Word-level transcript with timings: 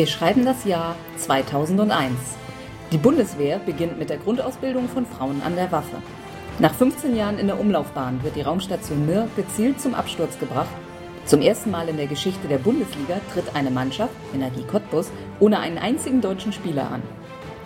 Wir 0.00 0.06
schreiben 0.06 0.46
das 0.46 0.64
Jahr 0.64 0.96
2001. 1.18 2.14
Die 2.90 2.96
Bundeswehr 2.96 3.58
beginnt 3.58 3.98
mit 3.98 4.08
der 4.08 4.16
Grundausbildung 4.16 4.88
von 4.88 5.04
Frauen 5.04 5.42
an 5.42 5.56
der 5.56 5.70
Waffe. 5.72 5.98
Nach 6.58 6.72
15 6.72 7.14
Jahren 7.14 7.38
in 7.38 7.48
der 7.48 7.60
Umlaufbahn 7.60 8.24
wird 8.24 8.34
die 8.34 8.40
Raumstation 8.40 9.04
Mir 9.04 9.28
gezielt 9.36 9.78
zum 9.78 9.94
Absturz 9.94 10.38
gebracht. 10.38 10.70
Zum 11.26 11.42
ersten 11.42 11.70
Mal 11.70 11.86
in 11.90 11.98
der 11.98 12.06
Geschichte 12.06 12.48
der 12.48 12.56
Bundesliga 12.56 13.20
tritt 13.34 13.54
eine 13.54 13.70
Mannschaft, 13.70 14.14
Energie 14.32 14.62
Cottbus, 14.62 15.10
ohne 15.38 15.58
einen 15.58 15.76
einzigen 15.76 16.22
deutschen 16.22 16.54
Spieler 16.54 16.90
an. 16.90 17.02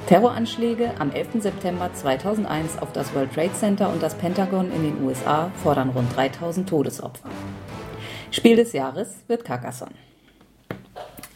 Terroranschläge 0.09 0.91
am 0.98 1.12
11. 1.12 1.41
September 1.41 1.91
2001 1.95 2.82
auf 2.82 2.91
das 2.91 3.14
World 3.14 3.32
Trade 3.32 3.52
Center 3.52 3.92
und 3.92 4.02
das 4.02 4.16
Pentagon 4.16 4.73
in 4.73 4.82
den 4.82 5.05
USA 5.05 5.52
fordern 5.62 5.91
rund 5.91 6.16
3000 6.16 6.69
Todesopfer. 6.69 7.30
Spiel 8.32 8.56
des 8.56 8.73
Jahres 8.73 9.23
wird 9.28 9.45
Carcassonne. 9.45 9.95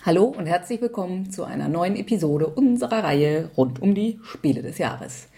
Hallo 0.09 0.25
und 0.25 0.47
herzlich 0.47 0.81
willkommen 0.81 1.31
zu 1.31 1.45
einer 1.45 1.69
neuen 1.69 1.95
Episode 1.95 2.47
unserer 2.47 3.05
Reihe 3.05 3.51
rund 3.59 3.83
um 3.83 3.95
die 3.95 4.19
Spiele 4.23 4.63
des 4.63 4.79
Jahres. 4.79 5.29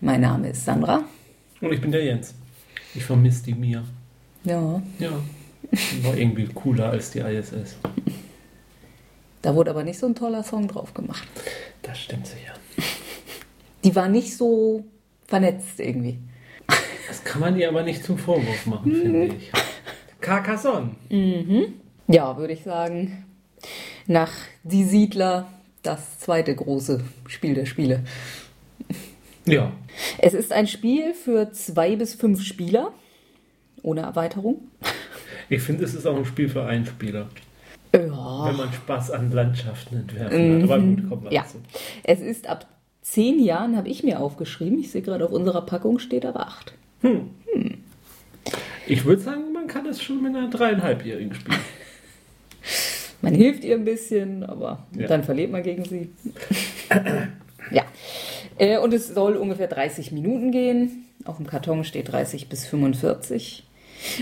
Mein 0.00 0.20
Name 0.22 0.48
ist 0.48 0.64
Sandra. 0.64 1.04
Und 1.60 1.72
ich 1.72 1.80
bin 1.80 1.92
der 1.92 2.02
Jens. 2.02 2.34
Ich 2.96 3.04
vermisse 3.04 3.44
die 3.44 3.54
Mia. 3.54 3.84
Ja. 4.42 4.82
Ja. 4.98 5.12
Die 5.70 6.04
war 6.04 6.16
irgendwie 6.16 6.48
cooler 6.48 6.88
als 6.88 7.12
die 7.12 7.20
ISS. 7.20 7.76
Da 9.42 9.54
wurde 9.54 9.70
aber 9.70 9.84
nicht 9.84 10.00
so 10.00 10.06
ein 10.06 10.16
toller 10.16 10.42
Song 10.42 10.66
drauf 10.66 10.92
gemacht. 10.92 11.28
Das 11.82 11.96
stimmt 11.96 12.26
sicher. 12.26 12.54
Die 13.84 13.94
war 13.94 14.08
nicht 14.08 14.36
so 14.36 14.84
vernetzt 15.28 15.78
irgendwie. 15.78 16.18
Das 17.06 17.22
kann 17.22 17.42
man 17.42 17.56
ihr 17.56 17.68
aber 17.68 17.84
nicht 17.84 18.02
zum 18.02 18.18
Vorwurf 18.18 18.66
machen, 18.66 18.92
finde 18.92 19.26
ich. 19.26 19.52
Carcassonne. 20.20 20.96
Ja, 22.08 22.36
würde 22.36 22.54
ich 22.54 22.64
sagen, 22.64 23.22
nach 24.08 24.32
Die 24.62 24.84
Siedler 24.84 25.46
das 25.82 26.18
zweite 26.18 26.54
große 26.54 27.02
Spiel 27.28 27.54
der 27.54 27.66
Spiele. 27.66 28.02
Ja. 29.46 29.72
Es 30.18 30.34
ist 30.34 30.52
ein 30.52 30.66
Spiel 30.66 31.14
für 31.14 31.52
zwei 31.52 31.96
bis 31.96 32.14
fünf 32.14 32.42
Spieler, 32.42 32.92
ohne 33.82 34.02
Erweiterung. 34.02 34.68
Ich 35.48 35.62
finde, 35.62 35.84
es 35.84 35.94
ist 35.94 36.06
auch 36.06 36.16
ein 36.16 36.24
Spiel 36.24 36.48
für 36.48 36.64
einen 36.66 36.86
Spieler. 36.86 37.28
Ja, 37.94 38.00
Wenn 38.48 38.56
man 38.56 38.72
Spaß 38.72 39.12
an 39.12 39.30
Landschaften 39.30 39.96
entwerfen 39.96 40.62
hat. 40.62 40.70
Aber 40.70 40.80
gut, 40.80 41.08
kommen 41.08 41.24
wir 41.24 41.32
ja. 41.32 41.42
dazu. 41.42 41.58
Es 42.02 42.20
ist 42.20 42.48
ab 42.48 42.66
zehn 43.00 43.38
Jahren, 43.42 43.76
habe 43.76 43.88
ich 43.88 44.02
mir 44.02 44.20
aufgeschrieben. 44.20 44.78
Ich 44.80 44.90
sehe 44.90 45.02
gerade 45.02 45.24
auf 45.24 45.32
unserer 45.32 45.64
Packung 45.64 45.98
steht 45.98 46.26
aber 46.26 46.48
acht. 46.48 46.74
Ich 48.86 49.04
würde 49.04 49.22
sagen, 49.22 49.52
man 49.52 49.66
kann 49.68 49.86
es 49.86 50.02
schon 50.02 50.22
mit 50.22 50.34
einer 50.34 50.50
dreieinhalbjährigen 50.50 51.34
spielen. 51.34 51.58
Man 53.26 53.34
hilft 53.34 53.64
ihr 53.64 53.74
ein 53.74 53.84
bisschen, 53.84 54.44
aber 54.44 54.86
Ja. 54.96 55.06
dann 55.08 55.24
verliert 55.24 55.50
man 55.50 55.62
gegen 55.62 55.84
sie. 55.84 56.10
ja. 57.70 57.82
Äh, 58.58 58.78
Und 58.78 58.94
es 58.94 59.08
soll 59.08 59.36
ungefähr 59.36 59.66
30 59.66 60.12
Minuten 60.12 60.50
gehen. 60.52 61.04
Auf 61.24 61.36
dem 61.38 61.46
Karton 61.46 61.82
steht 61.84 62.12
30 62.12 62.48
bis 62.48 62.66
45. 62.66 63.64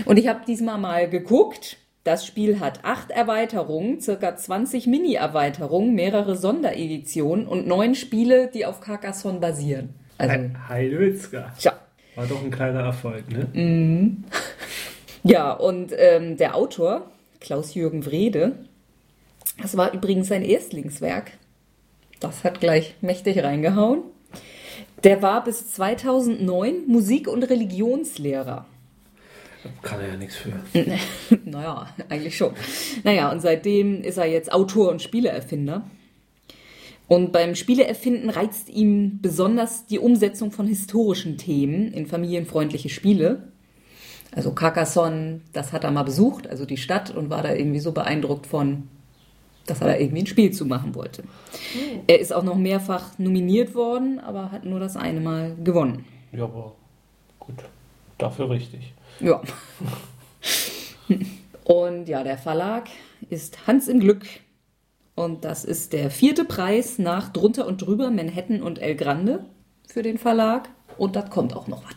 Und 0.05 0.17
ich 0.17 0.27
habe 0.27 0.39
diesmal 0.47 0.79
mal 0.79 1.07
geguckt. 1.09 1.77
Das 2.03 2.25
Spiel 2.25 2.59
hat 2.59 2.79
acht 2.83 3.09
Erweiterungen, 3.11 3.99
circa 4.01 4.35
20 4.35 4.85
Mini-Erweiterungen, 4.87 5.95
mehrere 5.95 6.35
Sondereditionen 6.35 7.47
und 7.47 7.65
neun 7.67 7.95
Spiele, 7.95 8.47
die 8.53 8.65
auf 8.65 8.79
Carcassonne 8.79 9.39
basieren. 9.39 9.89
Also, 10.17 10.35
Heilwitzka. 10.69 11.53
tja. 11.59 11.73
War 12.15 12.25
doch 12.27 12.43
ein 12.43 12.51
kleiner 12.51 12.81
Erfolg, 12.81 13.23
ne? 13.31 14.17
Ja, 15.23 15.51
und 15.53 15.91
ähm, 15.97 16.37
der 16.37 16.55
Autor, 16.55 17.09
Klaus-Jürgen 17.39 18.05
Wrede, 18.05 18.51
das 19.61 19.77
war 19.77 19.93
übrigens 19.93 20.27
sein 20.27 20.43
Erstlingswerk. 20.43 21.31
Das 22.19 22.43
hat 22.43 22.59
gleich 22.59 22.95
mächtig 23.01 23.43
reingehauen. 23.43 24.03
Der 25.03 25.21
war 25.21 25.43
bis 25.43 25.71
2009 25.73 26.87
Musik- 26.87 27.27
und 27.27 27.43
Religionslehrer. 27.43 28.65
Kann 29.81 29.99
er 29.99 30.09
ja 30.09 30.17
nichts 30.17 30.35
für. 30.35 30.53
naja, 31.45 31.89
eigentlich 32.09 32.37
schon. 32.37 32.53
Naja, 33.03 33.31
und 33.31 33.41
seitdem 33.41 34.01
ist 34.01 34.17
er 34.17 34.25
jetzt 34.25 34.51
Autor 34.51 34.91
und 34.91 35.01
Spieleerfinder. 35.01 35.89
Und 37.07 37.31
beim 37.31 37.55
Spieleerfinden 37.55 38.29
reizt 38.29 38.69
ihm 38.69 39.19
besonders 39.21 39.85
die 39.85 39.99
Umsetzung 39.99 40.51
von 40.51 40.67
historischen 40.67 41.37
Themen 41.37 41.91
in 41.93 42.07
familienfreundliche 42.07 42.89
Spiele. 42.89 43.49
Also 44.31 44.53
Carcassonne, 44.53 45.41
das 45.53 45.71
hat 45.71 45.83
er 45.83 45.91
mal 45.91 46.03
besucht, 46.03 46.47
also 46.47 46.65
die 46.65 46.77
Stadt, 46.77 47.11
und 47.11 47.29
war 47.29 47.43
da 47.43 47.53
irgendwie 47.53 47.79
so 47.79 47.91
beeindruckt 47.91 48.47
von, 48.47 48.87
dass 49.65 49.81
er 49.81 49.87
da 49.87 49.97
irgendwie 49.97 50.23
ein 50.23 50.27
Spiel 50.27 50.51
zu 50.51 50.65
machen 50.65 50.95
wollte. 50.95 51.23
Er 52.07 52.19
ist 52.19 52.33
auch 52.33 52.43
noch 52.43 52.55
mehrfach 52.55 53.17
nominiert 53.17 53.75
worden, 53.75 54.19
aber 54.19 54.51
hat 54.51 54.65
nur 54.65 54.79
das 54.79 54.95
eine 54.95 55.19
Mal 55.19 55.55
gewonnen. 55.63 56.05
Ja, 56.31 56.43
aber 56.43 56.73
gut. 57.39 57.55
Dafür 58.17 58.49
richtig. 58.49 58.93
Ja. 59.19 59.41
Und 61.63 62.07
ja, 62.07 62.23
der 62.23 62.37
Verlag 62.37 62.87
ist 63.29 63.67
Hans 63.67 63.87
im 63.87 63.99
Glück. 63.99 64.25
Und 65.15 65.45
das 65.45 65.65
ist 65.65 65.93
der 65.93 66.11
vierte 66.11 66.45
Preis 66.45 66.99
nach 66.99 67.29
Drunter 67.29 67.67
und 67.67 67.81
Drüber 67.81 68.11
Manhattan 68.11 68.61
und 68.61 68.79
El 68.79 68.95
Grande 68.95 69.45
für 69.87 70.01
den 70.01 70.17
Verlag. 70.17 70.69
Und 70.97 71.15
das 71.15 71.29
kommt 71.29 71.55
auch 71.55 71.67
noch 71.67 71.83
was. 71.85 71.95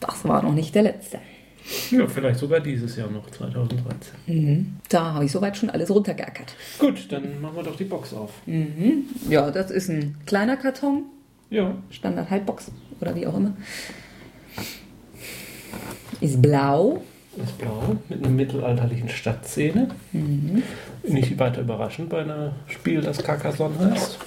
Das 0.00 0.24
war 0.24 0.42
noch 0.42 0.52
nicht 0.52 0.74
der 0.74 0.82
letzte. 0.82 1.18
Ja, 1.90 2.06
vielleicht 2.06 2.38
sogar 2.38 2.60
dieses 2.60 2.96
Jahr 2.96 3.10
noch, 3.10 3.28
2013. 3.30 4.78
Da 4.88 5.14
habe 5.14 5.24
ich 5.24 5.32
soweit 5.32 5.56
schon 5.56 5.70
alles 5.70 5.90
runtergeackert. 5.90 6.54
Gut, 6.78 7.10
dann 7.10 7.40
machen 7.40 7.56
wir 7.56 7.62
doch 7.64 7.76
die 7.76 7.84
Box 7.84 8.12
auf. 8.14 8.32
Ja, 9.28 9.50
das 9.50 9.70
ist 9.70 9.88
ein 9.88 10.16
kleiner 10.26 10.56
Karton, 10.56 11.04
Ja. 11.50 11.74
Standard 11.90 12.30
Halbbox 12.30 12.70
oder 13.00 13.14
wie 13.14 13.26
auch 13.26 13.36
immer. 13.36 13.52
Ist 16.20 16.40
blau. 16.40 17.02
Ist 17.36 17.58
blau 17.58 17.96
mit 18.08 18.20
einer 18.20 18.30
mittelalterlichen 18.30 19.08
Stadtszene. 19.08 19.88
Nicht 21.02 21.38
weiter 21.38 21.60
überraschend 21.60 22.08
bei 22.08 22.20
einem 22.22 22.52
Spiel, 22.68 23.00
das 23.00 23.22
Carcassonne 23.22 23.90
heißt. 23.90 24.18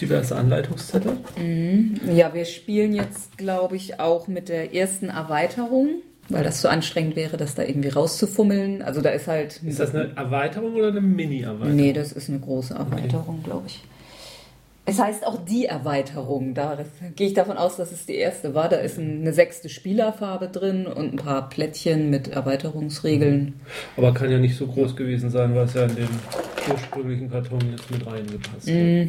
Diverse 0.00 0.36
Anleitungszettel. 0.36 1.16
Ja, 2.14 2.34
wir 2.34 2.44
spielen 2.44 2.94
jetzt, 2.94 3.36
glaube 3.38 3.76
ich, 3.76 3.98
auch 4.00 4.28
mit 4.28 4.48
der 4.48 4.74
ersten 4.74 5.08
Erweiterung, 5.08 6.02
weil 6.28 6.44
das 6.44 6.60
zu 6.60 6.70
anstrengend 6.70 7.16
wäre, 7.16 7.36
das 7.36 7.54
da 7.54 7.62
irgendwie 7.62 7.88
rauszufummeln. 7.88 8.82
Also 8.82 9.00
da 9.00 9.10
ist 9.10 9.26
halt. 9.26 9.62
Ist 9.62 9.80
das 9.80 9.94
eine 9.94 10.14
Erweiterung 10.16 10.74
oder 10.74 10.88
eine 10.88 11.00
Mini-Erweiterung? 11.00 11.76
Nee, 11.76 11.92
das 11.92 12.12
ist 12.12 12.28
eine 12.28 12.40
große 12.40 12.74
Erweiterung, 12.74 13.42
glaube 13.42 13.66
ich. 13.66 13.82
Es 14.88 14.98
heißt 14.98 15.26
auch 15.26 15.44
die 15.44 15.66
Erweiterung. 15.66 16.54
Da 16.54 16.78
gehe 17.14 17.26
ich 17.26 17.34
davon 17.34 17.58
aus, 17.58 17.76
dass 17.76 17.92
es 17.92 18.06
die 18.06 18.14
erste 18.14 18.54
war. 18.54 18.70
Da 18.70 18.76
ist 18.76 18.96
ein- 18.98 19.20
eine 19.20 19.34
sechste 19.34 19.68
Spielerfarbe 19.68 20.48
drin 20.48 20.86
und 20.86 21.12
ein 21.12 21.16
paar 21.16 21.50
Plättchen 21.50 22.08
mit 22.08 22.28
Erweiterungsregeln. 22.28 23.60
Aber 23.98 24.14
kann 24.14 24.30
ja 24.30 24.38
nicht 24.38 24.56
so 24.56 24.66
groß 24.66 24.96
gewesen 24.96 25.28
sein, 25.30 25.54
weil 25.54 25.66
es 25.66 25.74
ja 25.74 25.84
in 25.84 25.94
den 25.94 26.08
ursprünglichen 26.72 27.30
Karton 27.30 27.60
jetzt 27.70 27.90
mit 27.90 28.06
reingepasst 28.06 28.66
hat. 28.66 29.08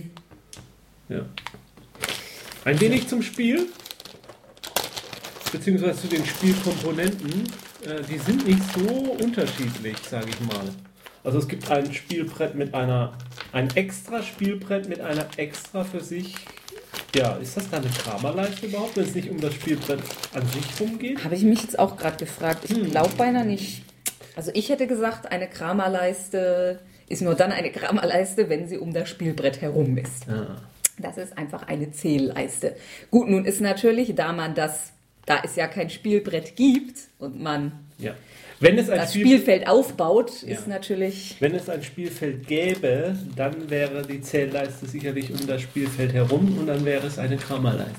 Ja. 1.07 1.21
Ein 2.65 2.81
wenig 2.81 3.07
zum 3.07 3.21
Spiel, 3.21 3.67
beziehungsweise 5.53 6.01
zu 6.01 6.07
den 6.07 6.25
Spielkomponenten. 6.25 7.31
Äh, 7.85 8.01
die 8.11 8.17
sind 8.17 8.45
nicht 8.45 8.61
so 8.73 9.11
unterschiedlich, 9.23 9.95
sage 10.09 10.27
ich 10.29 10.39
mal. 10.41 10.65
Also 11.23 11.39
es 11.39 11.47
gibt 11.47 11.69
ein 11.69 11.93
Spielbrett 11.93 12.55
mit 12.55 12.73
einer, 12.73 13.13
ein 13.51 13.69
extra 13.75 14.23
Spielbrett 14.23 14.87
mit 14.87 15.01
einer 15.01 15.25
extra 15.37 15.83
für 15.83 16.01
sich. 16.01 16.35
Ja, 17.15 17.35
ist 17.37 17.57
das 17.57 17.69
da 17.69 17.77
eine 17.77 17.89
Kramerleiste 17.89 18.67
überhaupt, 18.67 18.95
wenn 18.95 19.03
es 19.03 19.15
nicht 19.15 19.29
um 19.29 19.39
das 19.39 19.53
Spielbrett 19.53 19.99
an 20.33 20.45
sich 20.47 20.79
rumgeht? 20.79 21.23
Habe 21.23 21.35
ich 21.35 21.43
mich 21.43 21.61
jetzt 21.61 21.77
auch 21.77 21.97
gerade 21.97 22.17
gefragt. 22.17 22.65
Ich 22.69 22.91
glaube 22.91 23.11
beinahe 23.17 23.45
nicht. 23.45 23.83
Also 24.35 24.51
ich 24.53 24.69
hätte 24.69 24.87
gesagt, 24.87 25.31
eine 25.31 25.47
Kramerleiste 25.47 26.79
ist 27.09 27.21
nur 27.21 27.35
dann 27.35 27.51
eine 27.51 27.71
Kramerleiste, 27.71 28.49
wenn 28.49 28.67
sie 28.67 28.77
um 28.77 28.93
das 28.93 29.09
Spielbrett 29.09 29.61
herum 29.61 29.97
ist. 29.97 30.27
Ja. 30.27 30.55
Das 30.99 31.17
ist 31.17 31.37
einfach 31.37 31.67
eine 31.67 31.91
Zählleiste. 31.91 32.75
Gut, 33.09 33.27
nun 33.27 33.45
ist 33.45 33.61
natürlich, 33.61 34.15
da 34.15 34.31
man 34.31 34.53
das, 34.53 34.91
da 35.25 35.41
es 35.43 35.55
ja 35.55 35.67
kein 35.67 35.89
Spielbrett 35.89 36.55
gibt 36.55 36.99
und 37.17 37.41
man 37.41 37.71
ja. 37.97 38.13
Wenn 38.61 38.77
es 38.77 38.89
ein 38.89 38.97
das 38.97 39.11
Spiel- 39.13 39.25
Spielfeld 39.25 39.67
aufbaut, 39.67 40.31
Ja. 40.43 40.49
ist 40.55 40.67
natürlich. 40.67 41.37
Wenn 41.39 41.55
es 41.55 41.69
ein 41.69 41.81
Spielfeld 41.81 42.45
gäbe, 42.47 43.15
dann 43.35 43.69
wäre 43.69 44.01
die 44.01 44.21
Zählleiste 44.21 44.85
sicherlich 44.85 45.31
um 45.31 45.47
das 45.47 45.61
Spielfeld 45.61 46.11
herum 46.13 46.57
und 46.59 46.67
dann 46.67 46.83
wäre 46.83 47.07
es 47.07 47.17
eine 47.17 47.37
Kramerleiste. 47.37 47.93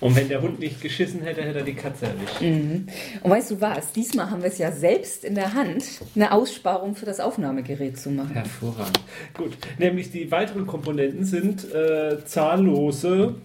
Und 0.00 0.16
wenn 0.16 0.28
der 0.28 0.42
Hund 0.42 0.58
nicht 0.58 0.82
geschissen 0.82 1.22
hätte, 1.22 1.42
hätte 1.42 1.60
er 1.60 1.64
die 1.64 1.72
Katze 1.74 2.06
erwischt. 2.06 2.40
Und 2.42 3.30
weißt 3.30 3.52
du 3.52 3.60
was? 3.60 3.92
Diesmal 3.92 4.30
haben 4.30 4.42
wir 4.42 4.48
es 4.50 4.58
ja 4.58 4.70
selbst 4.70 5.24
in 5.24 5.34
der 5.34 5.54
Hand, 5.54 5.82
eine 6.14 6.32
Aussparung 6.32 6.94
für 6.94 7.06
das 7.06 7.20
Aufnahmegerät 7.20 7.98
zu 7.98 8.10
machen. 8.10 8.34
Hervorragend. 8.34 9.00
Gut, 9.34 9.52
nämlich 9.78 10.10
die 10.10 10.30
weiteren 10.30 10.66
Komponenten 10.66 11.24
sind 11.24 11.72
äh, 11.72 12.22
zahllose 12.24 13.36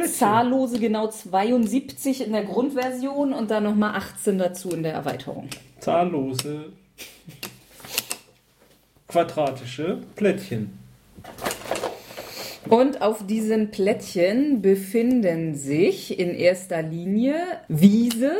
Plättchen. 0.00 0.18
Zahllose 0.18 0.78
genau 0.78 1.08
72 1.08 2.24
in 2.24 2.32
der 2.32 2.44
Grundversion 2.44 3.32
und 3.32 3.50
dann 3.50 3.64
nochmal 3.64 3.94
18 3.96 4.38
dazu 4.38 4.70
in 4.70 4.82
der 4.82 4.92
Erweiterung. 4.92 5.48
zahllose 5.80 6.72
quadratische 9.08 9.98
Plättchen. 10.16 10.78
Und 12.68 13.02
auf 13.02 13.26
diesen 13.26 13.70
Plättchen 13.70 14.62
befinden 14.62 15.54
sich 15.54 16.18
in 16.18 16.30
erster 16.30 16.82
Linie 16.82 17.36
Wiese 17.68 18.32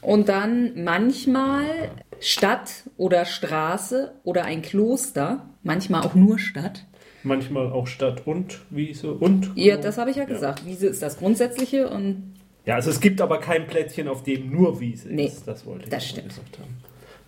und 0.00 0.28
dann 0.28 0.84
manchmal 0.84 1.90
Stadt 2.20 2.84
oder 2.96 3.24
Straße 3.24 4.12
oder 4.24 4.44
ein 4.44 4.62
Kloster, 4.62 5.48
manchmal 5.62 6.02
auch 6.02 6.14
nur 6.14 6.38
Stadt. 6.38 6.84
Manchmal 7.24 7.70
auch 7.70 7.86
Stadt 7.86 8.26
und 8.26 8.60
Wiese 8.70 9.12
und. 9.12 9.52
Ja, 9.54 9.76
das 9.76 9.98
habe 9.98 10.10
ich 10.10 10.16
ja 10.16 10.24
gesagt. 10.24 10.66
Wiese 10.66 10.88
ist 10.88 11.02
das 11.02 11.18
Grundsätzliche 11.18 11.88
und. 11.88 12.34
Ja, 12.64 12.76
also 12.76 12.90
es 12.90 13.00
gibt 13.00 13.20
aber 13.20 13.38
kein 13.38 13.66
Plättchen, 13.66 14.08
auf 14.08 14.22
dem 14.22 14.50
nur 14.50 14.80
Wiese 14.80 15.08
Nee, 15.08 15.26
ist. 15.26 15.46
Das 15.46 15.66
wollte 15.66 15.84
ich 15.84 15.90
das 15.90 16.06
stimmt. 16.08 16.28
gesagt 16.28 16.58
haben. 16.58 16.76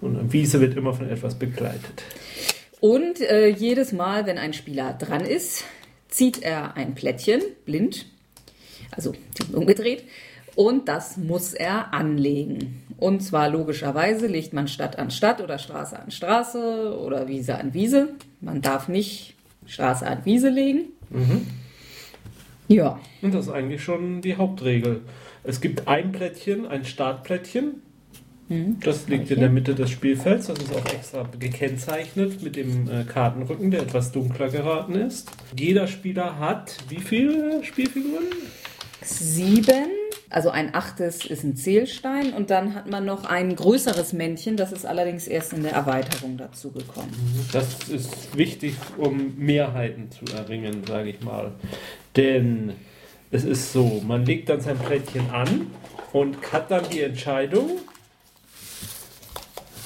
Und 0.00 0.18
eine 0.18 0.32
Wiese 0.32 0.60
wird 0.60 0.76
immer 0.76 0.92
von 0.92 1.08
etwas 1.08 1.34
begleitet. 1.34 2.02
Und 2.80 3.20
äh, 3.20 3.48
jedes 3.48 3.92
Mal, 3.92 4.26
wenn 4.26 4.38
ein 4.38 4.52
Spieler 4.52 4.92
dran 4.92 5.22
ist, 5.24 5.64
zieht 6.08 6.42
er 6.42 6.76
ein 6.76 6.94
Plättchen, 6.94 7.40
blind, 7.64 8.06
also 8.90 9.12
umgedreht, 9.52 10.04
und 10.54 10.88
das 10.88 11.16
muss 11.16 11.52
er 11.54 11.92
anlegen. 11.92 12.82
Und 12.98 13.22
zwar 13.22 13.48
logischerweise 13.48 14.26
legt 14.26 14.52
man 14.52 14.68
Stadt 14.68 14.98
an 14.98 15.10
Stadt 15.10 15.40
oder 15.40 15.58
Straße 15.58 15.98
an 15.98 16.10
Straße 16.10 16.96
oder 17.00 17.26
Wiese 17.26 17.56
an 17.58 17.74
Wiese. 17.74 18.10
Man 18.40 18.62
darf 18.62 18.86
nicht 18.88 19.33
Straße 19.66 20.06
an 20.06 20.24
Wiese 20.24 20.48
legen. 20.48 20.84
Ja, 22.68 22.98
Und 23.22 23.34
das 23.34 23.46
ist 23.46 23.52
eigentlich 23.52 23.82
schon 23.82 24.20
die 24.20 24.36
Hauptregel. 24.36 25.02
Es 25.42 25.60
gibt 25.60 25.86
ein 25.86 26.12
Plättchen, 26.12 26.66
ein 26.66 26.84
Startplättchen. 26.84 27.82
Das 28.80 29.08
liegt 29.08 29.30
in 29.30 29.40
der 29.40 29.48
Mitte 29.48 29.74
des 29.74 29.90
Spielfelds. 29.90 30.48
Das 30.48 30.58
ist 30.58 30.74
auch 30.74 30.84
extra 30.92 31.28
gekennzeichnet 31.38 32.42
mit 32.42 32.56
dem 32.56 32.88
äh, 32.88 33.04
Kartenrücken, 33.04 33.70
der 33.70 33.82
etwas 33.82 34.12
dunkler 34.12 34.50
geraten 34.50 34.94
ist. 34.94 35.30
Jeder 35.58 35.86
Spieler 35.86 36.38
hat 36.38 36.76
wie 36.88 37.00
viele 37.00 37.64
Spielfiguren? 37.64 38.24
sieben, 39.02 39.86
also 40.34 40.50
ein 40.50 40.74
achtes 40.74 41.26
ist 41.26 41.44
ein 41.44 41.54
Zählstein 41.54 42.32
und 42.32 42.50
dann 42.50 42.74
hat 42.74 42.90
man 42.90 43.04
noch 43.04 43.24
ein 43.24 43.54
größeres 43.54 44.12
Männchen, 44.12 44.56
das 44.56 44.72
ist 44.72 44.84
allerdings 44.84 45.28
erst 45.28 45.52
in 45.52 45.62
der 45.62 45.70
Erweiterung 45.70 46.36
dazu 46.36 46.72
gekommen. 46.72 47.12
Das 47.52 47.88
ist 47.88 48.36
wichtig, 48.36 48.74
um 48.98 49.36
Mehrheiten 49.38 50.10
zu 50.10 50.24
erringen, 50.34 50.82
sage 50.88 51.10
ich 51.10 51.20
mal. 51.20 51.52
Denn 52.16 52.72
es 53.30 53.44
ist 53.44 53.72
so, 53.72 54.02
man 54.04 54.26
legt 54.26 54.48
dann 54.48 54.60
sein 54.60 54.76
Plättchen 54.76 55.30
an 55.30 55.68
und 56.12 56.52
hat 56.52 56.68
dann 56.68 56.82
die 56.90 57.02
Entscheidung, 57.02 57.78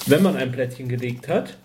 wenn 0.06 0.22
man 0.22 0.34
ein 0.34 0.50
Plättchen 0.50 0.88
gelegt 0.88 1.28
hat, 1.28 1.58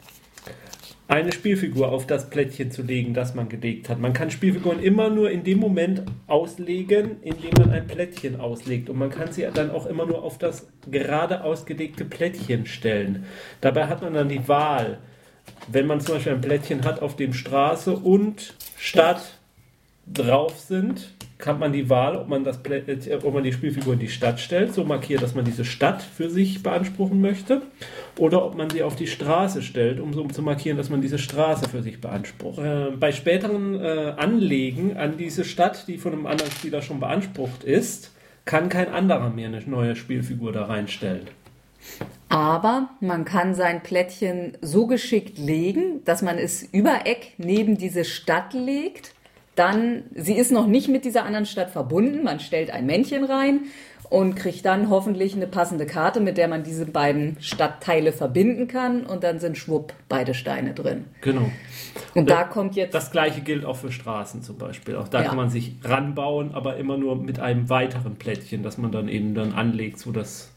eine 1.07 1.31
Spielfigur 1.31 1.91
auf 1.91 2.07
das 2.07 2.29
Plättchen 2.29 2.71
zu 2.71 2.81
legen, 2.81 3.13
das 3.13 3.35
man 3.35 3.49
gelegt 3.49 3.89
hat. 3.89 3.99
Man 3.99 4.13
kann 4.13 4.31
Spielfiguren 4.31 4.81
immer 4.81 5.09
nur 5.09 5.29
in 5.29 5.43
dem 5.43 5.59
Moment 5.59 6.03
auslegen, 6.27 7.21
in 7.21 7.35
dem 7.41 7.51
man 7.57 7.71
ein 7.71 7.87
Plättchen 7.87 8.39
auslegt. 8.39 8.89
Und 8.89 8.97
man 8.97 9.09
kann 9.09 9.31
sie 9.31 9.47
dann 9.53 9.71
auch 9.71 9.85
immer 9.85 10.05
nur 10.05 10.23
auf 10.23 10.37
das 10.37 10.67
gerade 10.89 11.43
ausgelegte 11.43 12.05
Plättchen 12.05 12.65
stellen. 12.65 13.25
Dabei 13.61 13.87
hat 13.87 14.01
man 14.01 14.13
dann 14.13 14.29
die 14.29 14.47
Wahl, 14.47 14.99
wenn 15.67 15.87
man 15.87 15.99
zum 15.99 16.15
Beispiel 16.15 16.33
ein 16.33 16.41
Plättchen 16.41 16.85
hat, 16.85 17.01
auf 17.01 17.15
dem 17.15 17.33
Straße 17.33 17.95
und 17.95 18.55
Stadt 18.77 19.39
drauf 20.11 20.57
sind, 20.57 21.13
hat 21.47 21.59
man 21.59 21.73
die 21.73 21.89
Wahl, 21.89 22.15
ob 22.15 22.27
man, 22.27 22.43
das 22.43 22.59
äh, 22.65 23.19
ob 23.21 23.33
man 23.33 23.43
die 23.43 23.53
Spielfigur 23.53 23.93
in 23.93 23.99
die 23.99 24.09
Stadt 24.09 24.39
stellt, 24.39 24.73
so 24.73 24.83
markiert, 24.83 25.21
dass 25.21 25.35
man 25.35 25.45
diese 25.45 25.65
Stadt 25.65 26.01
für 26.01 26.29
sich 26.29 26.63
beanspruchen 26.63 27.21
möchte, 27.21 27.61
oder 28.17 28.45
ob 28.45 28.55
man 28.55 28.69
sie 28.69 28.83
auf 28.83 28.95
die 28.95 29.07
Straße 29.07 29.61
stellt, 29.61 29.99
um 29.99 30.13
so 30.13 30.25
zu 30.27 30.41
markieren, 30.41 30.77
dass 30.77 30.89
man 30.89 31.01
diese 31.01 31.17
Straße 31.17 31.69
für 31.69 31.81
sich 31.81 31.99
beansprucht. 32.01 32.59
Äh, 32.59 32.91
bei 32.99 33.11
späteren 33.11 33.79
äh, 33.79 34.13
Anlegen 34.17 34.97
an 34.97 35.17
diese 35.17 35.43
Stadt, 35.43 35.87
die 35.87 35.97
von 35.97 36.13
einem 36.13 36.25
anderen 36.25 36.51
Spieler 36.51 36.81
schon 36.81 36.99
beansprucht 36.99 37.63
ist, 37.63 38.11
kann 38.45 38.69
kein 38.69 38.89
anderer 38.89 39.29
mehr 39.29 39.47
eine 39.47 39.61
neue 39.65 39.95
Spielfigur 39.95 40.51
da 40.51 40.65
reinstellen. 40.65 41.27
Aber 42.29 42.89
man 42.99 43.25
kann 43.25 43.53
sein 43.53 43.83
Plättchen 43.83 44.57
so 44.61 44.87
geschickt 44.87 45.37
legen, 45.37 46.03
dass 46.05 46.21
man 46.21 46.37
es 46.37 46.63
über 46.63 47.05
Eck 47.05 47.33
neben 47.37 47.77
diese 47.77 48.05
Stadt 48.05 48.53
legt. 48.53 49.13
Dann, 49.55 50.03
sie 50.15 50.33
ist 50.35 50.51
noch 50.51 50.67
nicht 50.67 50.87
mit 50.89 51.05
dieser 51.05 51.25
anderen 51.25 51.45
Stadt 51.45 51.69
verbunden. 51.69 52.23
Man 52.23 52.39
stellt 52.39 52.71
ein 52.71 52.85
Männchen 52.85 53.23
rein 53.23 53.61
und 54.09 54.35
kriegt 54.35 54.65
dann 54.65 54.89
hoffentlich 54.89 55.35
eine 55.35 55.47
passende 55.47 55.85
Karte, 55.85 56.19
mit 56.19 56.37
der 56.37 56.47
man 56.47 56.63
diese 56.63 56.85
beiden 56.85 57.37
Stadtteile 57.39 58.11
verbinden 58.13 58.67
kann. 58.67 59.05
Und 59.05 59.23
dann 59.23 59.39
sind 59.39 59.57
schwupp 59.57 59.93
beide 60.09 60.33
Steine 60.33 60.73
drin. 60.73 61.05
Genau. 61.21 61.49
Und 62.15 62.29
da 62.29 62.43
kommt 62.43 62.75
jetzt 62.75 62.93
Das 62.93 63.11
gleiche 63.11 63.41
gilt 63.41 63.65
auch 63.65 63.75
für 63.75 63.91
Straßen 63.91 64.41
zum 64.43 64.57
Beispiel. 64.57 64.95
Auch 64.95 65.07
da 65.07 65.21
Ja. 65.21 65.27
kann 65.27 65.37
man 65.37 65.49
sich 65.49 65.75
ranbauen, 65.83 66.53
aber 66.53 66.77
immer 66.77 66.97
nur 66.97 67.15
mit 67.15 67.39
einem 67.39 67.69
weiteren 67.69 68.15
Plättchen, 68.15 68.63
das 68.63 68.77
man 68.77 68.91
dann 68.91 69.07
eben 69.07 69.33
dann 69.35 69.53
anlegt, 69.53 69.99
sodass 69.99 70.52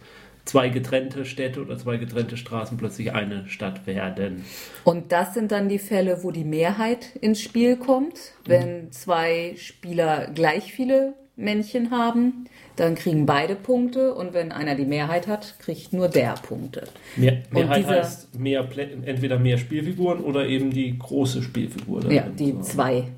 zwei 0.46 0.68
getrennte 0.70 1.24
Städte 1.24 1.60
oder 1.60 1.76
zwei 1.76 1.98
getrennte 1.98 2.36
Straßen 2.36 2.78
plötzlich 2.78 3.12
eine 3.12 3.46
Stadt 3.48 3.86
werden. 3.86 4.44
Und 4.84 5.12
das 5.12 5.34
sind 5.34 5.52
dann 5.52 5.68
die 5.68 5.78
Fälle, 5.78 6.22
wo 6.22 6.30
die 6.30 6.44
Mehrheit 6.44 7.14
ins 7.20 7.40
Spiel 7.42 7.76
kommt. 7.76 8.18
Wenn 8.46 8.90
zwei 8.92 9.54
Spieler 9.58 10.28
gleich 10.34 10.72
viele 10.72 11.14
Männchen 11.36 11.90
haben, 11.90 12.46
dann 12.76 12.94
kriegen 12.94 13.26
beide 13.26 13.56
Punkte 13.56 14.14
und 14.14 14.32
wenn 14.32 14.52
einer 14.52 14.74
die 14.74 14.86
Mehrheit 14.86 15.26
hat, 15.26 15.58
kriegt 15.58 15.92
nur 15.92 16.08
der 16.08 16.34
Punkte. 16.34 16.84
Mehr, 17.16 17.42
Mehrheit 17.50 17.86
heißt 17.86 18.38
mehr 18.38 18.62
Plä 18.62 18.88
entweder 19.04 19.38
mehr 19.38 19.58
Spielfiguren 19.58 20.20
oder 20.20 20.46
eben 20.46 20.70
die 20.70 20.98
große 20.98 21.42
Spielfigur. 21.42 22.10
Ja, 22.10 22.22
die 22.28 22.52
So. 22.52 22.60
zwei, 22.62 23.08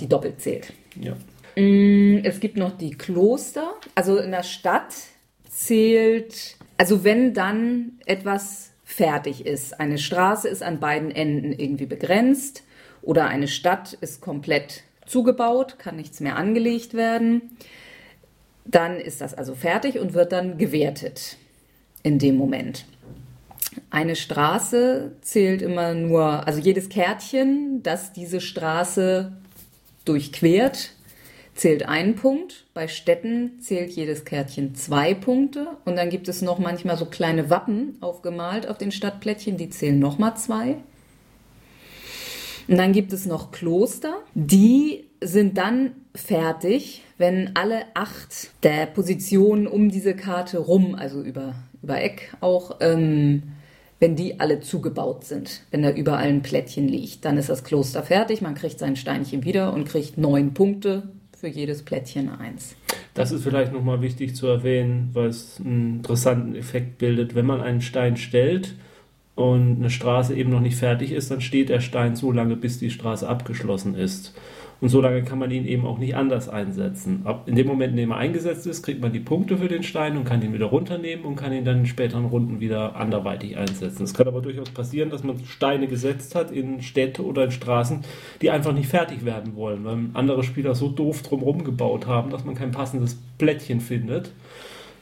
die 0.00 0.06
doppelt 0.08 0.40
zählt. 0.40 0.72
Ja. 1.00 1.12
Mm, 1.56 2.18
Es 2.24 2.40
gibt 2.40 2.56
noch 2.58 2.76
die 2.76 2.90
Kloster. 2.90 3.72
Also 3.94 4.18
in 4.18 4.32
der 4.32 4.42
Stadt 4.42 4.92
zählt, 5.50 6.56
also 6.78 7.04
wenn 7.04 7.34
dann 7.34 7.98
etwas 8.06 8.70
fertig 8.84 9.44
ist. 9.46 9.78
Eine 9.78 9.98
Straße 9.98 10.48
ist 10.48 10.62
an 10.62 10.80
beiden 10.80 11.10
Enden 11.10 11.52
irgendwie 11.52 11.86
begrenzt 11.86 12.62
oder 13.02 13.26
eine 13.26 13.48
Stadt 13.48 13.92
ist 13.94 14.20
komplett 14.20 14.84
zugebaut, 15.06 15.78
kann 15.78 15.96
nichts 15.96 16.20
mehr 16.20 16.36
angelegt 16.36 16.94
werden. 16.94 17.56
Dann 18.64 18.96
ist 18.96 19.20
das 19.20 19.34
also 19.34 19.54
fertig 19.54 19.98
und 19.98 20.14
wird 20.14 20.32
dann 20.32 20.58
gewertet 20.58 21.36
in 22.02 22.18
dem 22.18 22.36
Moment. 22.36 22.86
Eine 23.90 24.16
Straße 24.16 25.12
zählt 25.20 25.62
immer 25.62 25.94
nur, 25.94 26.46
also 26.46 26.60
jedes 26.60 26.88
Kärtchen, 26.88 27.82
das 27.82 28.12
diese 28.12 28.40
Straße 28.40 29.32
durchquert, 30.04 30.92
zählt 31.60 31.86
einen 31.86 32.14
Punkt. 32.14 32.64
Bei 32.72 32.88
Städten 32.88 33.60
zählt 33.60 33.90
jedes 33.90 34.24
Kärtchen 34.24 34.74
zwei 34.74 35.12
Punkte. 35.12 35.66
Und 35.84 35.96
dann 35.96 36.08
gibt 36.08 36.26
es 36.28 36.40
noch 36.40 36.58
manchmal 36.58 36.96
so 36.96 37.04
kleine 37.04 37.50
Wappen 37.50 37.98
aufgemalt 38.00 38.66
auf 38.66 38.78
den 38.78 38.90
Stadtplättchen, 38.90 39.58
die 39.58 39.68
zählen 39.68 39.98
nochmal 39.98 40.38
zwei. 40.38 40.78
Und 42.66 42.78
dann 42.78 42.92
gibt 42.92 43.12
es 43.12 43.26
noch 43.26 43.50
Kloster. 43.50 44.14
Die 44.34 45.04
sind 45.20 45.58
dann 45.58 45.92
fertig, 46.14 47.02
wenn 47.18 47.50
alle 47.54 47.82
acht 47.92 48.52
der 48.62 48.86
Positionen 48.86 49.66
um 49.66 49.90
diese 49.90 50.16
Karte 50.16 50.60
rum, 50.60 50.94
also 50.94 51.20
über, 51.20 51.56
über 51.82 52.00
Eck 52.00 52.34
auch, 52.40 52.78
ähm, 52.80 53.42
wenn 53.98 54.16
die 54.16 54.40
alle 54.40 54.60
zugebaut 54.60 55.24
sind, 55.24 55.60
wenn 55.70 55.82
da 55.82 55.90
überall 55.90 56.28
ein 56.28 56.40
Plättchen 56.40 56.88
liegt, 56.88 57.26
dann 57.26 57.36
ist 57.36 57.50
das 57.50 57.64
Kloster 57.64 58.02
fertig, 58.02 58.40
man 58.40 58.54
kriegt 58.54 58.78
sein 58.78 58.96
Steinchen 58.96 59.44
wieder 59.44 59.74
und 59.74 59.84
kriegt 59.84 60.16
neun 60.16 60.54
Punkte 60.54 61.10
für 61.40 61.48
jedes 61.48 61.82
Plättchen 61.82 62.28
eins. 62.28 62.76
Das 63.14 63.32
ist 63.32 63.42
vielleicht 63.42 63.72
nochmal 63.72 64.02
wichtig 64.02 64.36
zu 64.36 64.46
erwähnen, 64.46 65.10
weil 65.14 65.28
es 65.28 65.58
einen 65.58 65.96
interessanten 65.96 66.54
Effekt 66.54 66.98
bildet. 66.98 67.34
Wenn 67.34 67.46
man 67.46 67.60
einen 67.62 67.80
Stein 67.80 68.16
stellt 68.16 68.74
und 69.34 69.78
eine 69.78 69.90
Straße 69.90 70.34
eben 70.34 70.50
noch 70.50 70.60
nicht 70.60 70.76
fertig 70.76 71.12
ist, 71.12 71.30
dann 71.30 71.40
steht 71.40 71.70
der 71.70 71.80
Stein 71.80 72.14
so 72.14 72.30
lange, 72.30 72.56
bis 72.56 72.78
die 72.78 72.90
Straße 72.90 73.26
abgeschlossen 73.26 73.94
ist. 73.94 74.34
Und 74.80 74.88
so 74.88 75.00
lange 75.02 75.22
kann 75.22 75.38
man 75.38 75.50
ihn 75.50 75.66
eben 75.66 75.84
auch 75.84 75.98
nicht 75.98 76.16
anders 76.16 76.48
einsetzen. 76.48 77.20
Ab 77.24 77.42
in 77.46 77.54
dem 77.54 77.66
Moment, 77.66 77.90
in 77.90 77.98
dem 77.98 78.12
er 78.12 78.16
eingesetzt 78.16 78.66
ist, 78.66 78.82
kriegt 78.82 79.02
man 79.02 79.12
die 79.12 79.20
Punkte 79.20 79.58
für 79.58 79.68
den 79.68 79.82
Stein 79.82 80.16
und 80.16 80.24
kann 80.24 80.40
ihn 80.40 80.54
wieder 80.54 80.66
runternehmen 80.66 81.26
und 81.26 81.36
kann 81.36 81.52
ihn 81.52 81.66
dann 81.66 81.80
in 81.80 81.86
späteren 81.86 82.24
Runden 82.24 82.60
wieder 82.60 82.96
anderweitig 82.96 83.58
einsetzen. 83.58 84.04
Es 84.04 84.14
kann 84.14 84.26
aber 84.26 84.40
durchaus 84.40 84.70
passieren, 84.70 85.10
dass 85.10 85.22
man 85.22 85.44
Steine 85.44 85.86
gesetzt 85.86 86.34
hat 86.34 86.50
in 86.50 86.80
Städte 86.80 87.24
oder 87.24 87.44
in 87.44 87.50
Straßen, 87.50 88.00
die 88.40 88.50
einfach 88.50 88.72
nicht 88.72 88.88
fertig 88.88 89.24
werden 89.26 89.54
wollen, 89.54 89.84
weil 89.84 89.98
andere 90.14 90.42
Spieler 90.44 90.74
so 90.74 90.88
doof 90.88 91.22
drumherum 91.22 91.62
gebaut 91.62 92.06
haben, 92.06 92.30
dass 92.30 92.46
man 92.46 92.54
kein 92.54 92.70
passendes 92.70 93.20
Plättchen 93.36 93.80
findet. 93.80 94.32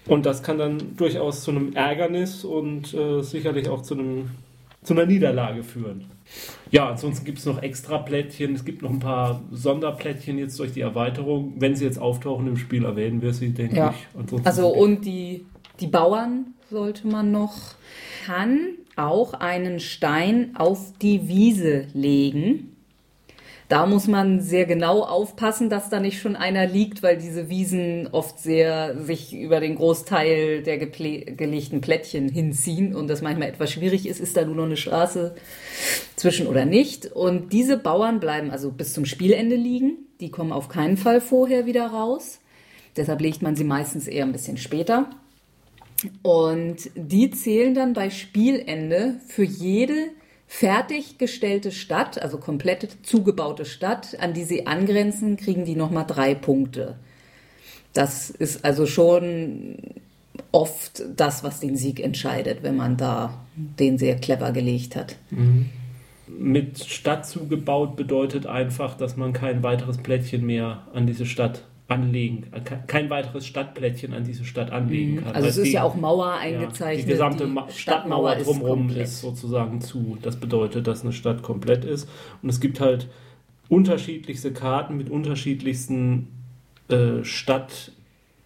Und 0.06 0.26
das 0.26 0.42
kann 0.42 0.58
dann 0.58 0.96
durchaus 0.96 1.44
zu 1.44 1.52
einem 1.52 1.74
Ärgernis 1.74 2.44
und 2.44 2.94
äh, 2.94 3.22
sicherlich 3.22 3.68
auch 3.68 3.82
zu, 3.82 3.94
einem, 3.94 4.30
zu 4.82 4.94
einer 4.94 5.06
Niederlage 5.06 5.62
führen. 5.62 6.06
Ja, 6.70 6.88
ansonsten 6.90 7.24
gibt 7.24 7.38
es 7.38 7.46
noch 7.46 7.62
extra 7.62 7.98
Plättchen. 7.98 8.54
Es 8.54 8.64
gibt 8.64 8.82
noch 8.82 8.90
ein 8.90 8.98
paar 8.98 9.42
Sonderplättchen 9.50 10.38
jetzt 10.38 10.58
durch 10.58 10.72
die 10.72 10.82
Erweiterung. 10.82 11.54
Wenn 11.58 11.74
sie 11.76 11.84
jetzt 11.84 11.98
auftauchen 11.98 12.46
im 12.46 12.56
Spiel, 12.56 12.84
erwähnen 12.84 13.22
wir 13.22 13.32
sie, 13.32 13.50
denke 13.50 13.76
Ja. 13.76 13.90
ich. 13.96 14.06
Ansonsten 14.18 14.46
Also 14.46 14.68
und 14.68 15.04
die, 15.04 15.46
die 15.80 15.86
Bauern 15.86 16.54
sollte 16.70 17.06
man 17.08 17.30
noch. 17.32 17.56
Kann 18.26 18.58
auch 18.96 19.32
einen 19.34 19.80
Stein 19.80 20.54
auf 20.56 20.92
die 21.00 21.28
Wiese 21.28 21.86
legen. 21.94 22.76
Da 23.68 23.84
muss 23.84 24.06
man 24.06 24.40
sehr 24.40 24.64
genau 24.64 25.02
aufpassen, 25.02 25.68
dass 25.68 25.90
da 25.90 26.00
nicht 26.00 26.20
schon 26.20 26.36
einer 26.36 26.66
liegt, 26.66 27.02
weil 27.02 27.18
diese 27.18 27.50
Wiesen 27.50 28.08
oft 28.12 28.40
sehr 28.40 28.98
sich 29.02 29.34
über 29.34 29.60
den 29.60 29.74
Großteil 29.74 30.62
der 30.62 30.78
gelegten 30.78 31.82
Plättchen 31.82 32.30
hinziehen 32.30 32.96
und 32.96 33.08
das 33.08 33.20
manchmal 33.20 33.48
etwas 33.48 33.70
schwierig 33.70 34.08
ist, 34.08 34.20
ist 34.20 34.38
da 34.38 34.46
nur 34.46 34.54
noch 34.54 34.64
eine 34.64 34.78
Straße 34.78 35.34
zwischen 36.16 36.46
oder 36.46 36.64
nicht. 36.64 37.12
Und 37.12 37.52
diese 37.52 37.76
Bauern 37.76 38.20
bleiben 38.20 38.50
also 38.50 38.70
bis 38.70 38.94
zum 38.94 39.04
Spielende 39.04 39.56
liegen. 39.56 39.98
Die 40.20 40.30
kommen 40.30 40.52
auf 40.52 40.70
keinen 40.70 40.96
Fall 40.96 41.20
vorher 41.20 41.66
wieder 41.66 41.88
raus. 41.88 42.40
Deshalb 42.96 43.20
legt 43.20 43.42
man 43.42 43.54
sie 43.54 43.64
meistens 43.64 44.08
eher 44.08 44.24
ein 44.24 44.32
bisschen 44.32 44.56
später. 44.56 45.10
Und 46.22 46.90
die 46.94 47.30
zählen 47.32 47.74
dann 47.74 47.92
bei 47.92 48.08
Spielende 48.08 49.20
für 49.26 49.44
jede 49.44 50.08
fertiggestellte 50.48 51.70
Stadt, 51.70 52.20
also 52.20 52.38
komplett 52.38 53.06
zugebaute 53.06 53.66
Stadt, 53.66 54.18
an 54.18 54.32
die 54.32 54.44
sie 54.44 54.66
angrenzen, 54.66 55.36
kriegen 55.36 55.66
die 55.66 55.76
nochmal 55.76 56.06
drei 56.06 56.34
Punkte. 56.34 56.96
Das 57.92 58.30
ist 58.30 58.64
also 58.64 58.86
schon 58.86 59.76
oft 60.50 61.02
das, 61.14 61.44
was 61.44 61.60
den 61.60 61.76
Sieg 61.76 62.00
entscheidet, 62.00 62.62
wenn 62.62 62.76
man 62.76 62.96
da 62.96 63.44
den 63.54 63.98
sehr 63.98 64.16
clever 64.16 64.50
gelegt 64.52 64.96
hat. 64.96 65.16
Mhm. 65.30 65.66
Mit 66.26 66.78
Stadt 66.78 67.26
zugebaut 67.26 67.96
bedeutet 67.96 68.46
einfach, 68.46 68.96
dass 68.96 69.16
man 69.16 69.32
kein 69.32 69.62
weiteres 69.62 69.98
Plättchen 69.98 70.44
mehr 70.44 70.86
an 70.94 71.06
diese 71.06 71.26
Stadt 71.26 71.62
anlegen, 71.88 72.46
kein 72.86 73.08
weiteres 73.08 73.46
Stadtplättchen 73.46 74.12
an 74.12 74.22
diese 74.24 74.44
Stadt 74.44 74.70
anlegen 74.70 75.14
mhm. 75.14 75.24
kann. 75.24 75.34
Also 75.34 75.48
es 75.48 75.56
ist 75.56 75.72
ja 75.72 75.82
auch 75.82 75.96
Mauer 75.96 76.34
eingezeichnet. 76.34 76.98
Ja, 76.98 77.04
die 77.04 77.12
gesamte 77.12 77.46
die 77.46 77.72
Stadtmauer, 77.72 77.72
Stadtmauer 77.72 78.36
drumherum 78.36 78.90
ist, 78.90 78.96
ist, 78.96 79.20
sozusagen 79.22 79.80
zu. 79.80 80.18
Das 80.20 80.36
bedeutet, 80.36 80.86
dass 80.86 81.02
eine 81.02 81.12
Stadt 81.12 81.42
komplett 81.42 81.86
ist. 81.86 82.08
Und 82.42 82.50
es 82.50 82.60
gibt 82.60 82.80
halt 82.80 83.08
unterschiedlichste 83.70 84.52
Karten 84.52 84.98
mit 84.98 85.08
unterschiedlichsten 85.08 86.28
äh, 86.88 87.24
Stadt 87.24 87.92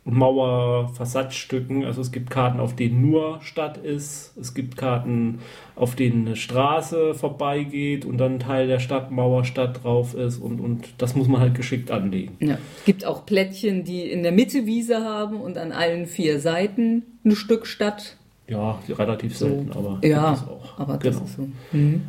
Mauer, 0.04 0.88
Fassadstücken. 0.94 1.84
Also 1.84 2.00
es 2.00 2.10
gibt 2.10 2.30
Karten, 2.30 2.58
auf 2.58 2.74
denen 2.74 3.00
nur 3.08 3.40
Stadt 3.42 3.78
ist. 3.78 4.36
Es 4.36 4.52
gibt 4.52 4.76
Karten, 4.76 5.38
auf 5.76 5.94
denen 5.94 6.26
eine 6.26 6.36
Straße 6.36 7.14
vorbeigeht 7.14 8.04
und 8.04 8.18
dann 8.18 8.34
ein 8.34 8.40
Teil 8.40 8.66
der 8.66 8.80
Stadtmauer 8.80 9.44
Stadt 9.44 9.84
drauf 9.84 10.14
ist. 10.14 10.38
Und, 10.38 10.60
und 10.60 10.94
das 10.98 11.14
muss 11.14 11.28
man 11.28 11.40
halt 11.40 11.54
geschickt 11.54 11.90
anlegen. 11.92 12.36
Ja. 12.40 12.58
Es 12.78 12.84
gibt 12.84 13.04
auch 13.04 13.24
Plättchen, 13.24 13.84
die 13.84 14.10
in 14.10 14.24
der 14.24 14.32
Mitte 14.32 14.66
Wiese 14.66 15.04
haben 15.04 15.40
und 15.40 15.56
an 15.56 15.70
allen 15.70 16.06
vier 16.06 16.40
Seiten 16.40 17.04
ein 17.24 17.36
Stück 17.36 17.66
Stadt. 17.66 18.16
Ja, 18.48 18.80
relativ 18.88 19.36
so. 19.36 19.46
selten, 19.46 19.72
aber 19.72 20.00
ja, 20.02 20.32
auch. 20.32 20.78
aber 20.78 20.98
das 20.98 21.14
genau. 21.14 21.24
ist 21.24 21.36
so. 21.36 21.48
Mhm. 21.70 22.02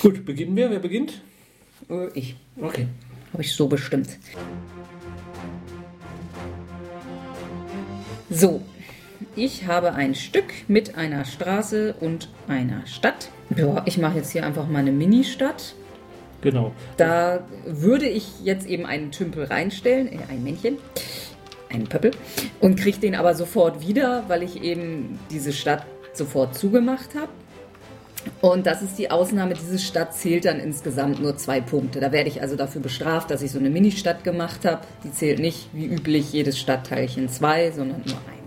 Gut, 0.00 0.24
beginnen 0.24 0.54
wir. 0.54 0.70
Wer 0.70 0.78
beginnt? 0.78 1.20
Äh, 1.90 2.08
ich. 2.14 2.36
Okay. 2.60 2.86
Habe 3.32 3.42
ich 3.42 3.52
so 3.52 3.66
bestimmt. 3.66 4.08
So, 8.32 8.62
ich 9.34 9.66
habe 9.66 9.92
ein 9.94 10.14
Stück 10.14 10.44
mit 10.68 10.94
einer 10.94 11.24
Straße 11.24 11.96
und 11.98 12.28
einer 12.46 12.86
Stadt. 12.86 13.28
Ja, 13.56 13.82
ich 13.86 13.98
mache 13.98 14.18
jetzt 14.18 14.30
hier 14.30 14.46
einfach 14.46 14.68
mal 14.68 14.78
eine 14.78 14.92
Mini-Stadt. 14.92 15.74
Genau. 16.40 16.70
Da 16.96 17.40
würde 17.66 18.08
ich 18.08 18.44
jetzt 18.44 18.68
eben 18.68 18.86
einen 18.86 19.10
Tümpel 19.10 19.46
reinstellen, 19.46 20.06
äh, 20.12 20.18
ein 20.30 20.44
Männchen, 20.44 20.78
einen 21.70 21.88
Pöppel, 21.88 22.12
und 22.60 22.76
kriege 22.76 22.98
den 22.98 23.16
aber 23.16 23.34
sofort 23.34 23.86
wieder, 23.86 24.22
weil 24.28 24.44
ich 24.44 24.62
eben 24.62 25.18
diese 25.32 25.52
Stadt 25.52 25.84
sofort 26.12 26.56
zugemacht 26.56 27.16
habe. 27.16 27.30
Und 28.40 28.66
das 28.66 28.82
ist 28.82 28.98
die 28.98 29.10
Ausnahme, 29.10 29.54
diese 29.54 29.78
Stadt 29.78 30.14
zählt 30.14 30.44
dann 30.44 30.60
insgesamt 30.60 31.20
nur 31.20 31.36
zwei 31.36 31.60
Punkte. 31.60 32.00
Da 32.00 32.12
werde 32.12 32.28
ich 32.28 32.40
also 32.40 32.56
dafür 32.56 32.80
bestraft, 32.80 33.30
dass 33.30 33.42
ich 33.42 33.50
so 33.50 33.58
eine 33.58 33.70
Ministadt 33.70 34.24
gemacht 34.24 34.64
habe. 34.64 34.82
Die 35.04 35.12
zählt 35.12 35.38
nicht 35.38 35.68
wie 35.72 35.86
üblich 35.86 36.32
jedes 36.32 36.58
Stadtteilchen 36.58 37.28
zwei, 37.28 37.70
sondern 37.70 38.02
nur 38.06 38.16
ein. 38.16 38.40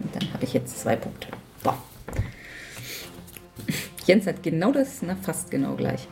Und 0.00 0.14
dann 0.14 0.32
habe 0.32 0.44
ich 0.44 0.52
jetzt 0.52 0.80
zwei 0.80 0.96
Punkte. 0.96 1.28
Boah. 1.62 1.78
Jens 4.06 4.26
hat 4.26 4.42
genau 4.42 4.72
das, 4.72 5.02
na 5.02 5.16
fast 5.16 5.50
genau 5.50 5.74
gleich. 5.74 6.08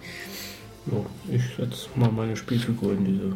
So, 0.90 1.06
ich 1.30 1.42
setze 1.56 1.88
mal 1.96 2.10
meine 2.10 2.36
Spielfigur 2.36 2.92
in 2.92 3.04
diese, 3.04 3.32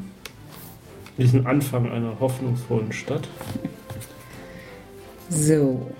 diesen 1.17 1.47
Anfang 1.47 1.91
einer 1.91 2.21
hoffnungsvollen 2.21 2.93
Stadt. 2.93 3.27
So, 5.31 5.91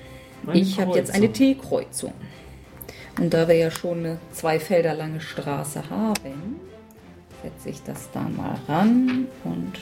meine 0.43 0.61
ich 0.61 0.79
habe 0.79 0.97
jetzt 0.97 1.13
eine 1.13 1.33
T-Kreuzung. 1.33 2.13
Und 3.21 3.35
da 3.35 3.47
wir 3.49 3.55
ja 3.55 3.71
schon 3.71 3.99
eine 3.99 4.19
zwei 4.33 4.59
Felder 4.59 4.95
lange 4.95 5.21
Straße 5.21 5.91
haben, 5.91 6.57
setze 7.43 7.69
ich 7.69 7.83
das 7.83 8.09
da 8.13 8.23
mal 8.23 8.59
ran. 8.67 9.27
Und 9.45 9.73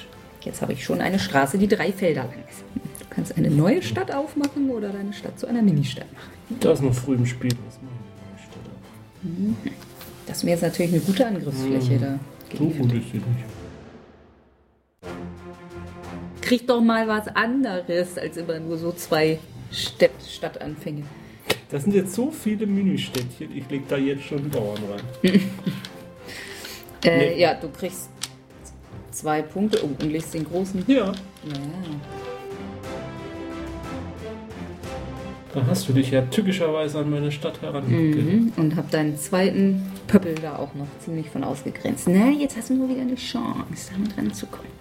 jetzt 0.42 0.60
habe 0.60 0.72
ich 0.72 0.84
schon 0.84 1.00
eine 1.00 1.20
Straße, 1.20 1.56
die 1.56 1.68
drei 1.68 1.92
Felder 1.92 2.22
lang 2.24 2.44
ist. 2.50 2.64
Du 2.98 3.06
kannst 3.08 3.36
eine 3.36 3.48
neue 3.48 3.80
Stadt 3.80 4.12
aufmachen 4.12 4.68
oder 4.70 4.88
deine 4.88 5.12
Stadt 5.12 5.38
zu 5.38 5.46
einer 5.46 5.62
Ministadt 5.62 6.12
machen. 6.12 6.58
Da 6.58 6.72
ist 6.72 6.82
noch 6.82 6.92
früh 6.92 7.14
im 7.14 7.26
Spiel. 7.26 7.52
Stadt 7.52 7.60
auf? 8.66 9.22
Mhm. 9.22 9.56
Das 10.26 10.42
wäre 10.42 10.54
jetzt 10.54 10.62
natürlich 10.62 10.92
eine 10.92 11.00
gute 11.00 11.24
Angriffsfläche 11.24 11.92
mhm. 11.92 12.00
da. 12.00 12.18
So 12.58 12.64
gut 12.64 12.92
ist 12.92 13.10
sie 13.12 13.18
nicht. 13.18 13.44
Krieg 16.40 16.66
doch 16.66 16.80
mal 16.80 17.06
was 17.06 17.28
anderes 17.28 18.18
als 18.18 18.36
immer 18.36 18.58
nur 18.58 18.78
so 18.78 18.90
zwei 18.90 19.38
Städt 19.70 20.10
Stadtanfänge. 20.28 21.04
Das 21.70 21.82
sind 21.82 21.94
jetzt 21.94 22.14
so 22.14 22.30
viele 22.30 22.66
Ministädtchen, 22.66 23.54
ich 23.54 23.68
leg 23.68 23.86
da 23.88 23.98
jetzt 23.98 24.22
schon 24.24 24.48
Bauern 24.48 24.78
rein. 24.90 25.02
äh, 27.04 27.18
nee. 27.18 27.40
Ja, 27.40 27.54
du 27.54 27.68
kriegst 27.68 28.08
zwei 29.10 29.42
Punkte 29.42 29.80
oh, 29.84 29.88
und 29.88 30.10
legst 30.10 30.32
den 30.32 30.44
großen. 30.44 30.82
Ja. 30.86 31.06
ja. 31.06 31.12
Da 35.52 35.66
hast 35.66 35.88
du 35.88 35.92
dich 35.92 36.10
ja 36.10 36.22
tückischerweise 36.22 37.00
an 37.00 37.10
meine 37.10 37.32
Stadt 37.32 37.60
herangegeben. 37.60 38.44
Mhm. 38.44 38.52
Und 38.56 38.76
hab 38.76 38.90
deinen 38.90 39.18
zweiten 39.18 39.82
Pöppel 40.06 40.36
da 40.36 40.56
auch 40.56 40.74
noch 40.74 40.86
ziemlich 41.04 41.28
von 41.28 41.44
ausgegrenzt. 41.44 42.08
Na, 42.08 42.30
jetzt 42.30 42.56
hast 42.56 42.70
du 42.70 42.74
nur 42.74 42.88
wieder 42.88 43.02
eine 43.02 43.16
Chance, 43.16 43.90
damit 43.92 44.16
ranzukommen. 44.16 44.72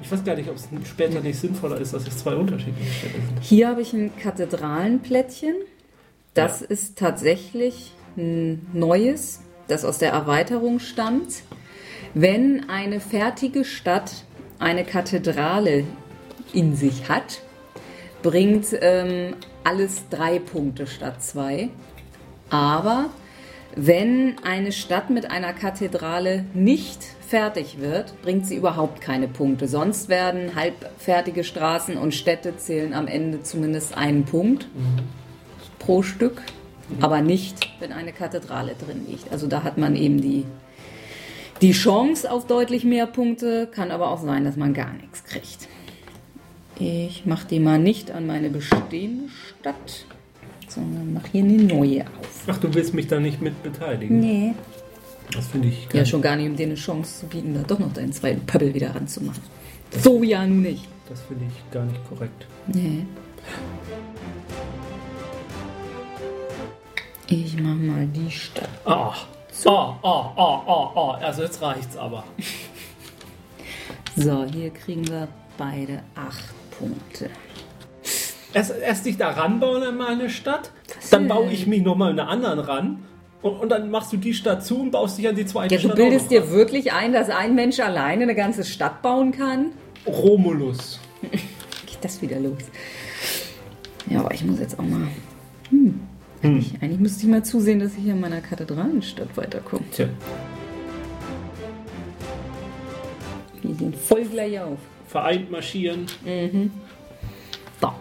Ich 0.00 0.10
weiß 0.10 0.24
gar 0.24 0.36
nicht, 0.36 0.48
ob 0.48 0.56
es 0.56 0.68
später 0.88 1.20
nicht 1.20 1.38
sinnvoller 1.38 1.78
ist, 1.78 1.94
dass 1.94 2.06
es 2.06 2.18
zwei 2.18 2.34
unterschiedliche 2.34 2.92
Städte 2.92 3.14
sind. 3.14 3.42
Hier 3.42 3.68
habe 3.68 3.82
ich 3.82 3.92
ein 3.92 4.10
Kathedralenplättchen. 4.16 5.54
Das 6.34 6.60
ja. 6.60 6.66
ist 6.68 6.98
tatsächlich 6.98 7.92
ein 8.16 8.66
neues, 8.72 9.40
das 9.68 9.84
aus 9.84 9.98
der 9.98 10.12
Erweiterung 10.12 10.78
stammt. 10.78 11.42
Wenn 12.14 12.68
eine 12.68 13.00
fertige 13.00 13.64
Stadt 13.64 14.12
eine 14.58 14.84
Kathedrale 14.84 15.84
in 16.52 16.76
sich 16.76 17.08
hat, 17.08 17.40
bringt 18.22 18.66
ähm, 18.80 19.34
alles 19.64 20.08
drei 20.10 20.38
Punkte 20.38 20.86
statt 20.86 21.22
zwei. 21.22 21.70
Aber 22.50 23.06
wenn 23.74 24.36
eine 24.44 24.72
Stadt 24.72 25.08
mit 25.08 25.30
einer 25.30 25.54
Kathedrale 25.54 26.44
nicht 26.52 27.02
fertig 27.26 27.80
wird, 27.80 28.20
bringt 28.20 28.46
sie 28.46 28.56
überhaupt 28.56 29.00
keine 29.00 29.26
Punkte. 29.26 29.66
Sonst 29.66 30.10
werden 30.10 30.54
halbfertige 30.54 31.44
Straßen 31.44 31.96
und 31.96 32.12
Städte 32.12 32.56
zählen 32.58 32.92
am 32.92 33.08
Ende 33.08 33.42
zumindest 33.42 33.96
einen 33.96 34.24
Punkt. 34.24 34.68
Mhm 34.74 35.21
pro 35.84 36.02
Stück, 36.02 36.42
aber 37.00 37.20
nicht, 37.20 37.56
wenn 37.80 37.92
eine 37.92 38.12
Kathedrale 38.12 38.74
drin 38.74 39.06
liegt. 39.08 39.30
Also 39.32 39.46
da 39.46 39.62
hat 39.62 39.78
man 39.78 39.96
eben 39.96 40.20
die, 40.20 40.44
die 41.60 41.72
Chance 41.72 42.30
auf 42.30 42.46
deutlich 42.46 42.84
mehr 42.84 43.06
Punkte, 43.06 43.68
kann 43.72 43.90
aber 43.90 44.10
auch 44.10 44.20
sein, 44.20 44.44
dass 44.44 44.56
man 44.56 44.74
gar 44.74 44.92
nichts 44.92 45.24
kriegt. 45.24 45.68
Ich 46.78 47.26
mache 47.26 47.46
die 47.48 47.60
mal 47.60 47.78
nicht 47.78 48.10
an 48.10 48.26
meine 48.26 48.50
bestehende 48.50 49.28
Stadt, 49.60 50.06
sondern 50.68 51.12
mache 51.12 51.28
hier 51.32 51.44
eine 51.44 51.62
neue 51.62 52.02
auf. 52.02 52.44
Ach, 52.46 52.58
du 52.58 52.72
willst 52.74 52.94
mich 52.94 53.06
da 53.06 53.20
nicht 53.20 53.40
mit 53.40 53.62
beteiligen? 53.62 54.20
Nee. 54.20 54.54
Das 55.32 55.46
finde 55.46 55.68
ich 55.68 55.88
Ja, 55.92 56.04
schon 56.04 56.20
gar 56.20 56.36
nicht, 56.36 56.48
um 56.48 56.56
dir 56.56 56.66
eine 56.66 56.74
Chance 56.74 57.20
zu 57.20 57.26
bieten, 57.26 57.54
da 57.54 57.62
doch 57.62 57.78
noch 57.78 57.92
deinen 57.92 58.12
zweiten 58.12 58.44
Pöppel 58.44 58.74
wieder 58.74 58.94
ranzumachen. 58.94 59.42
So 60.02 60.22
ja, 60.22 60.46
nun 60.46 60.62
nicht. 60.62 60.88
Das 61.08 61.20
finde 61.22 61.44
ich 61.48 61.70
gar 61.72 61.84
nicht 61.84 62.00
korrekt. 62.08 62.46
Nee. 62.66 63.04
Ich 67.32 67.56
mach 67.58 67.74
mal 67.74 68.06
die 68.08 68.30
Stadt. 68.30 68.68
Ah, 68.84 69.14
so. 69.50 69.70
ah, 69.70 69.98
ah, 70.02 70.32
ah, 70.36 70.62
ah, 70.66 70.92
ah. 70.94 71.18
Also 71.22 71.42
jetzt 71.42 71.62
reicht's 71.62 71.96
aber. 71.96 72.24
so, 74.16 74.44
hier 74.44 74.68
kriegen 74.68 75.08
wir 75.08 75.28
beide 75.56 76.02
acht 76.14 76.52
Punkte. 76.78 77.30
Erst, 78.52 78.74
erst 78.78 79.06
dich 79.06 79.16
da 79.16 79.30
ranbauen 79.30 79.82
an 79.82 79.96
meine 79.96 80.28
Stadt, 80.28 80.72
Was 80.94 81.08
dann 81.08 81.26
baue 81.26 81.50
ich 81.50 81.66
mich 81.66 81.80
nochmal 81.80 82.10
in 82.10 82.20
eine 82.20 82.28
anderen 82.28 82.58
ran. 82.58 83.04
Und, 83.40 83.60
und, 83.60 83.68
dann 83.70 83.90
machst 83.90 84.12
du 84.12 84.18
die 84.18 84.34
Stadt 84.34 84.62
zu 84.62 84.82
und 84.82 84.90
baust 84.90 85.16
dich 85.16 85.26
an 85.26 85.34
die 85.34 85.46
zweite 85.46 85.74
ja, 85.74 85.80
Stadt. 85.80 85.92
Du 85.92 85.96
bildest 85.96 86.30
dir 86.30 86.50
wirklich 86.50 86.92
ein, 86.92 87.14
dass 87.14 87.30
ein 87.30 87.54
Mensch 87.54 87.80
alleine 87.80 88.24
eine 88.24 88.34
ganze 88.34 88.62
Stadt 88.62 89.00
bauen 89.00 89.32
kann? 89.32 89.72
Romulus. 90.06 91.00
Geht 91.22 91.98
das 92.02 92.20
wieder 92.20 92.38
los? 92.38 92.60
Ja, 94.10 94.20
aber 94.20 94.34
ich 94.34 94.44
muss 94.44 94.60
jetzt 94.60 94.78
auch 94.78 94.84
mal. 94.84 95.08
Hm. 95.70 96.01
Eigentlich, 96.42 96.74
eigentlich 96.82 96.98
müsste 97.00 97.24
ich 97.24 97.30
mal 97.30 97.44
zusehen, 97.44 97.78
dass 97.78 97.92
ich 97.96 98.02
hier 98.02 98.14
in 98.14 98.20
meiner 98.20 98.40
Kathedralenstadt 98.40 99.36
weiterkomme. 99.36 99.84
Tja, 99.92 100.08
Die 103.62 103.72
sind 103.74 103.94
voll 103.96 104.24
gleich 104.24 104.58
auf. 104.60 104.78
vereint 105.06 105.50
marschieren. 105.50 106.06
So. 107.80 107.92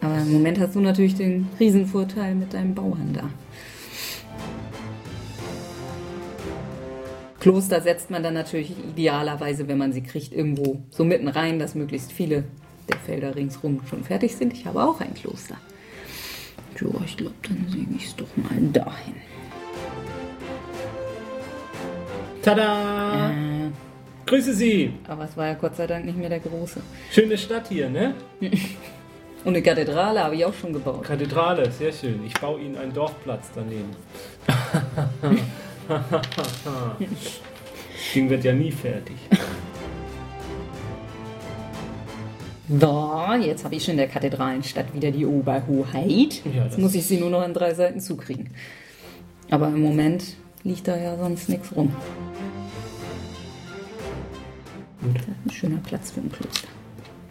Aber 0.00 0.16
im 0.18 0.32
Moment 0.32 0.58
hast 0.58 0.74
du 0.74 0.80
natürlich 0.80 1.16
den 1.16 1.48
Riesenvorteil 1.58 2.34
mit 2.34 2.54
deinem 2.54 2.74
Bauern 2.74 3.10
da. 3.12 3.28
Kloster 7.40 7.80
setzt 7.80 8.10
man 8.10 8.22
dann 8.22 8.34
natürlich 8.34 8.72
idealerweise, 8.90 9.66
wenn 9.66 9.78
man 9.78 9.92
sie 9.92 10.02
kriegt, 10.02 10.32
irgendwo 10.32 10.82
so 10.90 11.04
mitten 11.04 11.28
rein, 11.28 11.58
dass 11.58 11.74
möglichst 11.74 12.12
viele 12.12 12.44
der 12.88 12.98
Felder 12.98 13.34
ringsrum 13.34 13.80
schon 13.88 14.04
fertig 14.04 14.36
sind. 14.36 14.52
Ich 14.52 14.66
habe 14.66 14.82
auch 14.82 15.00
ein 15.00 15.14
Kloster. 15.14 15.56
Jo, 16.78 16.92
ich 17.04 17.16
glaube, 17.16 17.34
dann 17.42 17.66
säge 17.68 17.94
ich 17.96 18.06
es 18.06 18.16
doch 18.16 18.26
mal 18.36 18.60
dahin. 18.72 19.14
Tada! 22.42 23.30
Äh, 23.30 23.70
Grüße 24.26 24.54
Sie! 24.54 24.92
aber 25.08 25.24
es 25.24 25.36
war 25.36 25.46
ja 25.48 25.54
Gott 25.54 25.76
sei 25.76 25.86
Dank 25.86 26.04
nicht 26.04 26.16
mehr 26.16 26.28
der 26.28 26.40
große. 26.40 26.80
Schöne 27.10 27.36
Stadt 27.36 27.68
hier, 27.68 27.90
ne? 27.90 28.14
Und 29.42 29.54
eine 29.54 29.62
Kathedrale 29.62 30.22
habe 30.22 30.34
ich 30.36 30.44
auch 30.44 30.52
schon 30.54 30.72
gebaut. 30.72 31.02
Kathedrale, 31.04 31.70
sehr 31.70 31.92
schön. 31.92 32.24
Ich 32.26 32.34
baue 32.34 32.60
Ihnen 32.60 32.76
einen 32.76 32.92
Dorfplatz 32.92 33.50
daneben. 33.54 33.90
Das 34.46 34.56
Ding 38.14 38.28
wird 38.28 38.44
ja 38.44 38.52
nie 38.52 38.70
fertig. 38.70 39.16
So, 42.78 43.26
jetzt 43.40 43.64
habe 43.64 43.74
ich 43.74 43.82
schon 43.82 43.92
in 43.92 43.98
der 43.98 44.06
Kathedralenstadt 44.06 44.94
wieder 44.94 45.10
die 45.10 45.26
Oberhoheit. 45.26 46.40
Ja, 46.54 46.64
jetzt 46.64 46.78
muss 46.78 46.94
ich 46.94 47.04
sie 47.04 47.18
nur 47.18 47.30
noch 47.30 47.40
an 47.40 47.52
drei 47.52 47.74
Seiten 47.74 47.98
zukriegen. 48.00 48.50
Aber 49.50 49.66
im 49.68 49.82
Moment 49.82 50.36
liegt 50.62 50.86
da 50.86 50.96
ja 50.96 51.16
sonst 51.16 51.48
nichts 51.48 51.74
rum. 51.74 51.92
Gut. 55.02 55.16
Das 55.16 55.22
ist 55.22 55.46
ein 55.46 55.50
schöner 55.50 55.78
Platz 55.78 56.12
für 56.12 56.20
ein 56.20 56.30
Kloster. 56.30 56.68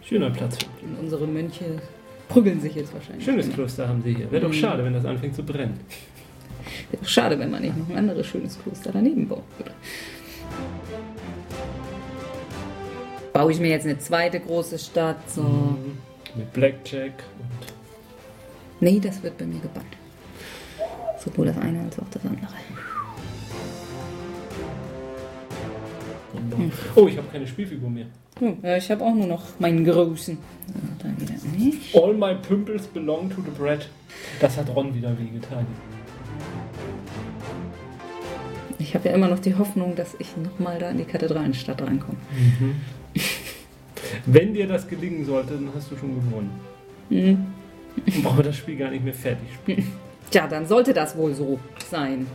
Schöner 0.02 0.28
Platz. 0.28 0.58
Und 0.82 0.98
unsere 1.04 1.26
Mönche 1.26 1.80
prügeln 2.28 2.60
sich 2.60 2.74
jetzt 2.74 2.92
wahrscheinlich. 2.92 3.24
Schönes 3.24 3.50
Kloster 3.50 3.88
haben 3.88 4.02
Sie 4.02 4.14
hier. 4.14 4.30
Wäre 4.30 4.42
doch 4.42 4.52
schade, 4.52 4.84
wenn 4.84 4.92
das 4.92 5.06
anfängt 5.06 5.34
zu 5.34 5.42
brennen. 5.42 5.80
Wäre 6.90 7.04
schade, 7.06 7.38
wenn 7.38 7.50
man 7.50 7.62
nicht 7.62 7.78
noch 7.78 7.88
ein 7.88 7.96
anderes 7.96 8.26
schönes 8.26 8.58
Kloster 8.62 8.90
daneben 8.92 9.26
bauen 9.26 9.44
würde. 9.56 9.72
Baue 13.40 13.52
ich 13.52 13.58
mir 13.58 13.70
jetzt 13.70 13.86
eine 13.86 13.98
zweite 13.98 14.38
große 14.38 14.78
Stadt? 14.78 15.16
So. 15.30 15.40
Mhm. 15.40 15.96
Mit 16.36 16.52
Blackjack 16.52 17.24
und. 17.38 17.72
Nee, 18.80 19.00
das 19.00 19.22
wird 19.22 19.38
bei 19.38 19.46
mir 19.46 19.60
gebannt. 19.60 19.96
Sowohl 21.18 21.46
das 21.46 21.56
eine 21.56 21.80
als 21.80 21.98
auch 21.98 22.04
das 22.10 22.22
andere. 22.22 22.52
Oh, 26.94 27.06
ich 27.08 27.16
habe 27.16 27.28
keine 27.32 27.46
Spielfigur 27.46 27.88
mehr. 27.88 28.08
Hm, 28.40 28.58
ja, 28.62 28.76
ich 28.76 28.90
habe 28.90 29.02
auch 29.02 29.14
nur 29.14 29.26
noch 29.26 29.58
meinen 29.58 29.86
großen. 29.86 30.36
So, 30.36 30.80
dann 31.02 31.18
wieder 31.18 31.32
nicht. 31.56 31.96
All 31.96 32.12
my 32.12 32.34
pimples 32.34 32.88
belong 32.88 33.30
to 33.30 33.36
the 33.36 33.58
bread. 33.58 33.88
Das 34.38 34.58
hat 34.58 34.68
Ron 34.68 34.94
wieder 34.94 35.18
wehgetan. 35.18 35.64
Ich 38.78 38.94
habe 38.94 39.08
ja 39.08 39.14
immer 39.14 39.28
noch 39.28 39.38
die 39.38 39.54
Hoffnung, 39.54 39.96
dass 39.96 40.14
ich 40.18 40.36
nochmal 40.36 40.78
da 40.78 40.90
in 40.90 40.98
die 40.98 41.04
Kathedralenstadt 41.04 41.80
reinkomme. 41.80 42.18
Wenn 44.26 44.54
dir 44.54 44.66
das 44.66 44.88
gelingen 44.88 45.24
sollte, 45.24 45.54
dann 45.54 45.70
hast 45.74 45.90
du 45.90 45.96
schon 45.96 46.14
gewonnen. 46.14 46.50
Mhm. 47.08 47.46
Dann 48.06 48.22
brauchen 48.22 48.38
wir 48.38 48.44
das 48.44 48.56
Spiel 48.56 48.76
gar 48.76 48.90
nicht 48.90 49.04
mehr 49.04 49.14
fertig 49.14 49.48
spielen. 49.54 49.86
Tja, 50.30 50.46
dann 50.46 50.66
sollte 50.66 50.94
das 50.94 51.16
wohl 51.16 51.34
so 51.34 51.58
sein. 51.90 52.26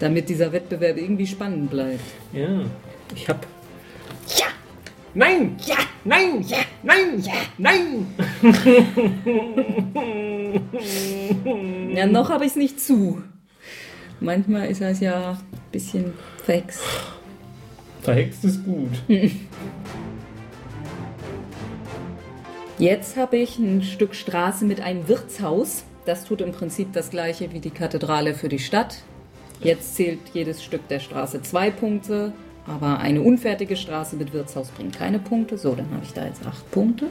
Damit 0.00 0.28
dieser 0.28 0.52
Wettbewerb 0.52 0.96
irgendwie 0.96 1.26
spannend 1.26 1.70
bleibt. 1.70 2.00
Ja, 2.32 2.62
ich 3.14 3.28
hab. 3.28 3.46
Ja! 4.36 4.46
Nein! 5.14 5.56
Ja! 5.64 5.76
Nein! 6.04 6.42
Ja! 6.42 6.58
Nein! 6.82 7.20
Ja! 7.22 7.32
Nein! 7.58 8.06
Ja, 11.94 12.06
noch 12.06 12.30
habe 12.30 12.44
ich 12.44 12.50
es 12.50 12.56
nicht 12.56 12.80
zu. 12.80 13.22
Manchmal 14.20 14.68
ist 14.68 14.80
das 14.80 15.00
ja 15.00 15.32
ein 15.32 15.38
bisschen 15.70 16.14
verhext. 16.42 16.80
Verhext 18.02 18.44
ist 18.44 18.64
gut. 18.64 18.90
Jetzt 22.84 23.16
habe 23.16 23.38
ich 23.38 23.58
ein 23.58 23.80
Stück 23.82 24.14
Straße 24.14 24.66
mit 24.66 24.78
einem 24.82 25.08
Wirtshaus. 25.08 25.84
Das 26.04 26.26
tut 26.26 26.42
im 26.42 26.52
Prinzip 26.52 26.92
das 26.92 27.08
gleiche 27.08 27.50
wie 27.54 27.58
die 27.60 27.70
Kathedrale 27.70 28.34
für 28.34 28.50
die 28.50 28.58
Stadt. 28.58 28.96
Jetzt 29.62 29.94
zählt 29.96 30.18
jedes 30.34 30.62
Stück 30.62 30.86
der 30.88 31.00
Straße 31.00 31.40
zwei 31.40 31.70
Punkte, 31.70 32.34
aber 32.66 32.98
eine 32.98 33.22
unfertige 33.22 33.76
Straße 33.76 34.16
mit 34.16 34.34
Wirtshaus 34.34 34.68
bringt 34.68 34.98
keine 34.98 35.18
Punkte. 35.18 35.56
So, 35.56 35.74
dann 35.74 35.90
habe 35.94 36.04
ich 36.04 36.12
da 36.12 36.26
jetzt 36.26 36.46
acht 36.46 36.70
Punkte. 36.72 37.06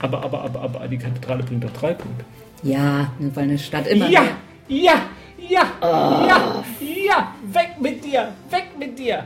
Aber, 0.00 0.22
aber, 0.22 0.42
aber, 0.42 0.60
aber 0.60 0.86
die 0.86 0.98
Kathedrale 0.98 1.44
bringt 1.44 1.64
doch 1.64 1.72
drei 1.72 1.94
Punkte. 1.94 2.26
Ja, 2.62 3.10
weil 3.18 3.44
eine 3.44 3.58
Stadt 3.58 3.86
immer 3.86 4.10
Ja! 4.10 4.20
mehr- 4.20 4.30
Ja! 4.68 4.92
Ja! 5.38 5.72
Ja! 5.80 6.64
Ja! 6.78 7.34
Weg 7.54 7.80
mit 7.80 8.04
dir! 8.04 8.34
Weg 8.50 8.66
mit 8.78 8.98
dir! 8.98 9.24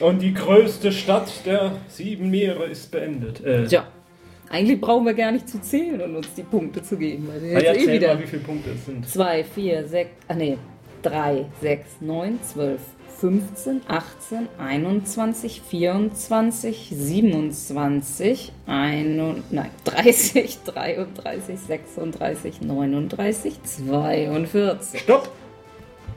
Und 0.00 0.22
die 0.22 0.32
größte 0.34 0.92
Stadt 0.92 1.32
der 1.44 1.72
sieben 1.88 2.30
Meere 2.30 2.66
ist 2.66 2.92
beendet. 2.92 3.44
Äh, 3.44 3.66
Tja, 3.66 3.84
eigentlich 4.50 4.80
brauchen 4.80 5.06
wir 5.06 5.14
gar 5.14 5.32
nicht 5.32 5.48
zu 5.48 5.60
zählen 5.60 6.00
und 6.00 6.16
uns 6.16 6.34
die 6.34 6.42
Punkte 6.42 6.82
zu 6.82 6.96
geben. 6.96 7.28
Na 7.28 7.60
jetzt 7.60 7.64
ja, 7.64 7.72
eh 7.74 7.92
wieder 7.92 8.14
mal, 8.14 8.22
wie 8.22 8.26
viele 8.26 8.42
Punkte 8.42 8.70
es 8.70 8.86
sind. 8.86 9.08
2, 9.08 9.44
4, 9.44 9.86
6, 9.86 10.10
ah 10.28 10.34
nee, 10.34 10.58
3, 11.02 11.46
6, 11.60 11.86
9, 12.00 12.38
12, 12.42 12.80
15, 13.20 13.80
18, 13.88 14.48
21, 14.58 15.62
24, 15.68 16.92
27, 16.94 18.52
1, 18.66 19.42
nein, 19.50 19.70
30, 19.84 20.58
33, 20.64 21.58
36, 21.58 22.60
39, 22.60 23.62
42. 23.64 25.00
Stopp! 25.00 25.30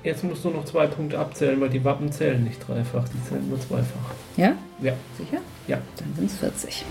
Jetzt 0.04 0.24
musst 0.24 0.44
du 0.44 0.50
noch 0.50 0.66
zwei 0.66 0.88
Punkte 0.88 1.20
abzählen, 1.20 1.62
weil 1.62 1.70
die 1.70 1.84
Wappen 1.84 2.12
zählen 2.12 2.44
nicht 2.44 2.68
dreifach, 2.68 3.08
die 3.10 3.30
zählen 3.30 3.48
nur 3.48 3.60
zweifach. 3.60 4.16
Ja? 4.36 4.56
Ja. 4.82 4.94
Sicher? 5.18 5.42
Ja. 5.68 5.78
Dann 5.98 6.16
sind 6.16 6.32
es 6.32 6.38
40. 6.38 6.86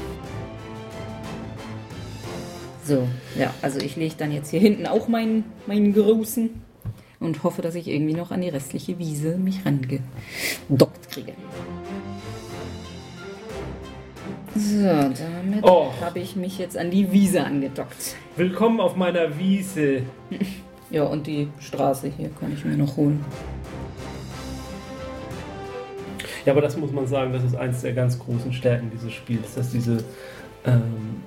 So, 2.85 3.07
ja, 3.38 3.53
also 3.62 3.79
ich 3.79 3.97
lege 3.97 4.14
dann 4.16 4.33
jetzt 4.33 4.51
hier 4.51 4.61
hinten 4.61 4.87
auch 4.87 5.07
meinen, 5.07 5.45
meinen 5.66 5.93
großen 5.93 6.51
und 7.21 7.43
hoffe, 7.43 7.62
dass 7.62 7.75
ich 7.75 7.88
irgendwie 7.88 8.14
noch 8.14 8.31
an 8.31 8.40
die 8.40 8.49
restliche 8.49 8.99
Wiese 8.99 9.37
mich 9.37 9.64
rangedockt 9.66 11.11
kriege. 11.11 11.33
So, 14.57 14.83
damit 14.83 15.62
Och. 15.62 15.93
habe 16.01 16.19
ich 16.19 16.35
mich 16.37 16.59
jetzt 16.59 16.77
an 16.77 16.90
die 16.90 17.12
Wiese 17.12 17.45
angedockt. 17.45 18.16
Willkommen 18.37 18.81
auf 18.81 18.97
meiner 18.97 19.38
Wiese. 19.38 20.03
Ja, 20.93 21.05
und 21.05 21.29
die 21.29 21.47
Straße 21.61 22.09
hier 22.09 22.31
kann 22.31 22.53
ich 22.53 22.64
mir 22.64 22.77
noch 22.77 22.97
holen. 22.97 23.25
Ja, 26.45 26.53
aber 26.53 26.62
das 26.62 26.77
muss 26.77 26.90
man 26.90 27.07
sagen, 27.07 27.33
das 27.33 27.45
ist 27.45 27.55
eins 27.55 27.83
der 27.83 27.93
ganz 27.93 28.19
großen 28.19 28.53
Stärken 28.53 28.90
dieses 28.93 29.12
Spiels, 29.12 29.55
dass 29.55 29.71
diese 29.71 30.03
ähm, 30.64 31.23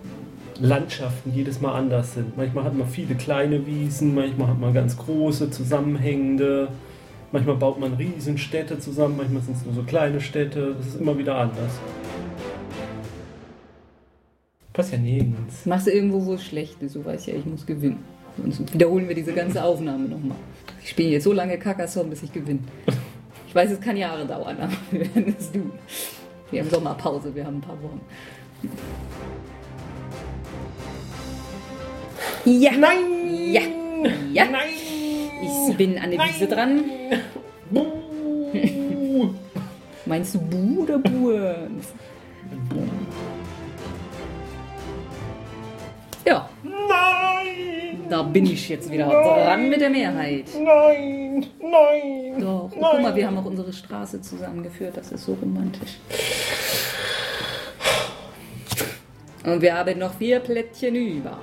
Landschaften 0.59 1.33
jedes 1.33 1.61
Mal 1.61 1.73
anders 1.73 2.13
sind. 2.13 2.37
Manchmal 2.37 2.63
hat 2.63 2.75
man 2.75 2.87
viele 2.87 3.15
kleine 3.15 3.65
Wiesen, 3.65 4.13
manchmal 4.13 4.49
hat 4.49 4.59
man 4.59 4.73
ganz 4.73 4.97
große, 4.97 5.51
zusammenhängende. 5.51 6.69
Manchmal 7.31 7.55
baut 7.55 7.79
man 7.79 7.93
Riesenstädte 7.93 8.79
zusammen, 8.79 9.17
manchmal 9.17 9.41
sind 9.41 9.57
es 9.57 9.65
nur 9.65 9.73
so 9.73 9.83
kleine 9.83 10.21
Städte. 10.21 10.75
Das 10.77 10.87
ist 10.87 11.01
immer 11.01 11.17
wieder 11.17 11.35
anders. 11.35 11.79
Passt 14.71 14.91
ja 14.91 14.97
nirgends. 14.97 15.65
Machst 15.65 15.87
du 15.87 15.91
irgendwo, 15.91 16.25
wo 16.25 16.33
es 16.33 16.43
schlecht 16.43 16.81
ist, 16.81 16.93
so 16.93 17.03
weiß 17.05 17.21
ich 17.21 17.27
ja, 17.27 17.39
ich 17.39 17.45
muss 17.45 17.65
gewinnen. 17.65 18.03
Sonst 18.37 18.73
wiederholen 18.73 19.07
wir 19.07 19.15
diese 19.15 19.33
ganze 19.33 19.63
Aufnahme 19.63 20.07
nochmal. 20.07 20.37
Ich 20.81 20.89
spiele 20.89 21.09
jetzt 21.09 21.23
so 21.23 21.33
lange 21.33 21.57
Carcassonne, 21.57 22.09
bis 22.09 22.23
ich 22.23 22.33
gewinne. 22.33 22.59
Ich 23.47 23.53
weiß, 23.53 23.69
es 23.69 23.79
kann 23.79 23.95
Jahre 23.95 24.25
dauern, 24.25 24.57
aber 24.59 24.73
wir 24.89 25.15
werden 25.15 25.35
es 25.37 25.51
tun. 25.51 25.71
Wir 26.49 26.61
haben 26.61 26.69
Sommerpause, 26.69 27.35
wir 27.35 27.45
haben 27.45 27.57
ein 27.57 27.61
paar 27.61 27.81
Wochen. 27.83 28.01
Ja, 32.45 32.71
Nein! 32.77 33.53
Ja. 33.53 33.61
Ja. 34.33 34.45
Nein! 34.45 34.69
ich 35.69 35.77
bin 35.77 35.97
an 35.97 36.11
der 36.11 36.19
Wiese 36.19 36.47
dran. 36.47 36.83
Buh. 37.69 37.85
Meinst 40.05 40.35
du 40.35 40.39
Bu 40.39 40.83
oder 40.83 40.97
Buens? 40.97 41.93
Ja, 46.25 46.49
Nein! 46.63 47.99
da 48.09 48.23
bin 48.23 48.45
ich 48.45 48.67
jetzt 48.69 48.91
wieder 48.91 49.07
dran 49.07 49.69
mit 49.69 49.79
der 49.79 49.89
Mehrheit. 49.89 50.45
Nein! 50.53 51.45
Nein! 51.61 52.41
Doch, 52.41 52.69
Nein. 52.71 52.81
guck 52.91 53.01
mal, 53.01 53.15
wir 53.15 53.27
haben 53.27 53.37
auch 53.37 53.45
unsere 53.45 53.71
Straße 53.71 54.21
zusammengeführt. 54.21 54.97
Das 54.97 55.11
ist 55.11 55.25
so 55.25 55.33
romantisch. 55.41 55.97
Und 59.45 59.61
wir 59.61 59.75
haben 59.75 59.99
noch 59.99 60.13
vier 60.15 60.39
Plättchen 60.39 60.95
über. 60.95 61.37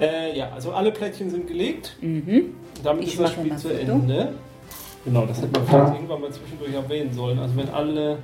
Äh, 0.00 0.36
ja, 0.36 0.50
also 0.54 0.72
alle 0.72 0.92
Plättchen 0.92 1.30
sind 1.30 1.46
gelegt. 1.46 1.96
Mhm. 2.00 2.54
Damit 2.82 3.04
Ich 3.04 3.14
ist 3.14 3.20
das 3.20 3.32
Spiel 3.32 3.56
zu 3.56 3.68
Foto. 3.68 3.92
Ende. 3.92 4.34
Genau, 5.04 5.24
das 5.24 5.40
hätte 5.40 5.58
man 5.58 5.66
vielleicht 5.68 5.94
irgendwann 5.94 6.20
mal 6.20 6.32
zwischendurch 6.32 6.74
erwähnen 6.74 7.12
sollen. 7.12 7.38
Also 7.38 7.56
wenn 7.56 7.68
alle 7.68 8.18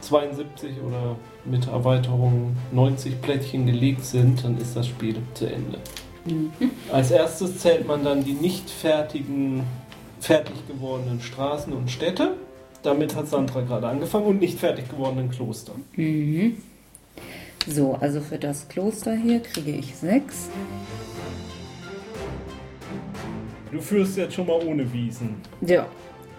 72 0.00 0.70
oder 0.86 1.16
mit 1.44 1.66
Erweiterung 1.68 2.56
90 2.72 3.20
Plättchen 3.20 3.66
gelegt 3.66 4.04
sind, 4.04 4.42
dann 4.44 4.58
ist 4.58 4.74
das 4.74 4.86
Spiel 4.86 5.16
zu 5.34 5.46
Ende. 5.46 5.78
Mhm. 6.24 6.50
Als 6.90 7.10
erstes 7.10 7.58
zählt 7.58 7.86
man 7.86 8.04
dann 8.04 8.24
die 8.24 8.32
nicht 8.32 8.70
fertigen, 8.70 9.62
fertig 10.20 10.54
gewordenen 10.68 11.20
Straßen 11.20 11.72
und 11.72 11.90
Städte. 11.90 12.34
Damit 12.82 13.14
hat 13.14 13.28
Sandra 13.28 13.60
gerade 13.60 13.86
angefangen 13.88 14.26
und 14.26 14.40
nicht 14.40 14.58
fertig 14.58 14.88
gewordenen 14.88 15.30
Kloster. 15.30 15.72
Mhm. 15.96 16.56
So, 17.68 17.96
also 18.00 18.20
für 18.20 18.38
das 18.38 18.68
Kloster 18.68 19.14
hier 19.14 19.40
kriege 19.40 19.70
ich 19.72 19.94
sechs. 19.94 20.48
Du 23.72 23.80
führst 23.80 24.16
jetzt 24.18 24.34
schon 24.34 24.46
mal 24.46 24.60
ohne 24.66 24.90
Wiesen. 24.92 25.36
Ja. 25.62 25.86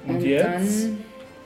Und, 0.07 0.15
Und 0.17 0.23
jetzt 0.23 0.89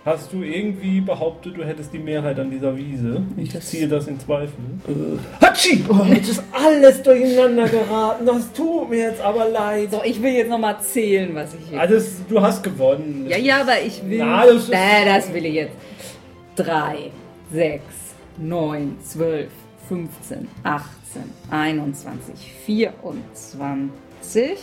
hast 0.03 0.31
du 0.33 0.41
irgendwie 0.41 0.99
behauptet, 1.01 1.55
du 1.57 1.63
hättest 1.63 1.93
die 1.93 1.99
Mehrheit 1.99 2.37
an 2.39 2.49
dieser 2.51 2.75
Wiese. 2.75 3.21
Ich 3.37 3.53
Das- 3.53 3.65
ziehe 3.67 3.87
das 3.87 4.07
in 4.07 4.19
Zweifel. 4.19 4.53
Äh, 4.87 4.91
Hatschi! 5.45 5.83
Oh, 5.89 6.03
jetzt 6.13 6.29
ist 6.29 6.43
alles 6.53 7.01
durcheinander 7.03 7.67
geraten. 7.69 8.25
Das 8.25 8.51
tut 8.53 8.89
mir 8.89 8.99
jetzt 9.09 9.21
aber 9.21 9.47
leid. 9.49 9.91
So, 9.91 10.01
ich 10.03 10.21
will 10.21 10.33
jetzt 10.33 10.49
nochmal 10.49 10.77
zählen, 10.81 11.33
was 11.33 11.53
ich 11.53 11.69
hier. 11.69 11.79
Alles, 11.79 12.17
du 12.27 12.41
hast 12.41 12.63
gewonnen. 12.63 13.25
Ja, 13.29 13.37
ja, 13.37 13.61
aber 13.61 13.81
ich 13.85 14.01
will. 14.07 14.19
Na, 14.19 14.45
das 14.45 14.55
ist- 14.63 14.69
Nee, 14.69 15.05
das 15.05 15.33
will 15.33 15.45
ich 15.45 15.53
jetzt. 15.55 15.73
3, 16.55 17.11
6, 17.53 17.81
9, 18.37 18.97
12, 19.03 19.49
15, 19.87 20.47
18, 20.63 21.21
21, 21.51 22.35
24. 22.65 24.57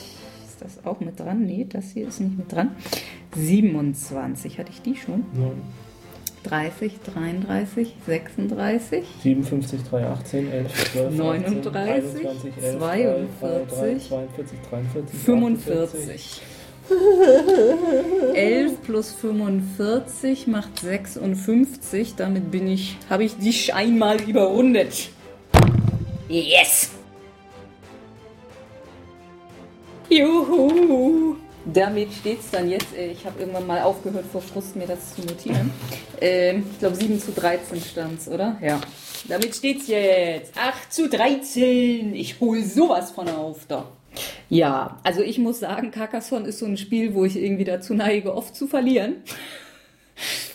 Das 0.64 0.83
auch 0.87 1.00
mit 1.00 1.20
dran? 1.20 1.44
Nee, 1.44 1.66
das 1.68 1.90
hier 1.90 2.09
ist 2.09 2.20
nicht 2.20 2.38
mit 2.38 2.50
dran. 2.50 2.70
27. 3.37 4.59
Hatte 4.59 4.70
ich 4.72 4.81
die 4.81 4.96
schon? 4.96 5.27
30, 6.44 7.00
33, 7.14 7.94
36. 8.07 9.05
57, 9.22 9.83
3, 9.83 10.07
18, 10.07 10.50
11, 10.50 10.92
12, 10.92 11.16
39, 11.18 12.27
21, 12.27 12.53
11, 12.62 12.79
42, 12.79 14.09
42, 14.09 14.59
43, 14.70 15.20
45. 15.20 16.40
11 18.35 18.83
plus 18.83 19.12
45 19.12 20.46
macht 20.46 20.79
56. 20.79 22.14
Damit 22.16 22.50
bin 22.50 22.68
ich, 22.68 22.96
habe 23.11 23.24
ich 23.24 23.37
dich 23.37 23.74
einmal 23.74 24.18
überrundet. 24.22 25.11
Yes! 26.31 26.90
Juhu! 30.14 31.37
Damit 31.66 32.12
steht 32.12 32.40
es 32.40 32.50
dann 32.50 32.68
jetzt, 32.68 32.94
äh, 32.96 33.11
ich 33.11 33.24
habe 33.27 33.40
irgendwann 33.40 33.66
mal 33.66 33.83
aufgehört 33.83 34.27
vor 34.31 34.42
Frust 34.42 34.77
mir 34.77 34.87
das 34.87 35.16
zu 35.16 35.22
notieren. 35.22 35.70
Ähm, 36.20 36.64
ich 36.70 36.79
glaube 36.79 36.94
7 36.94 37.18
zu 37.18 37.33
13 37.33 37.81
stand's, 37.81 38.29
oder? 38.29 38.57
Ja. 38.62 38.81
Damit 39.29 39.57
steht's 39.57 39.88
jetzt 39.88 40.53
8 40.57 40.92
zu 40.92 41.09
13. 41.09 42.14
Ich 42.14 42.38
hole 42.38 42.62
sowas 42.62 43.11
von 43.11 43.29
auf 43.29 43.66
da. 43.66 43.87
Ja, 44.48 45.00
also 45.03 45.22
ich 45.22 45.38
muss 45.38 45.61
sagen, 45.61 45.90
Carcassonne 45.90 46.46
ist 46.46 46.61
so 46.61 46.66
ein 46.66 46.77
Spiel, 46.77 47.14
wo 47.14 47.24
ich 47.24 47.37
irgendwie 47.37 47.64
dazu 47.64 47.94
neige, 47.94 48.37
oft 48.37 48.55
zu 48.55 48.68
verlieren. 48.68 49.16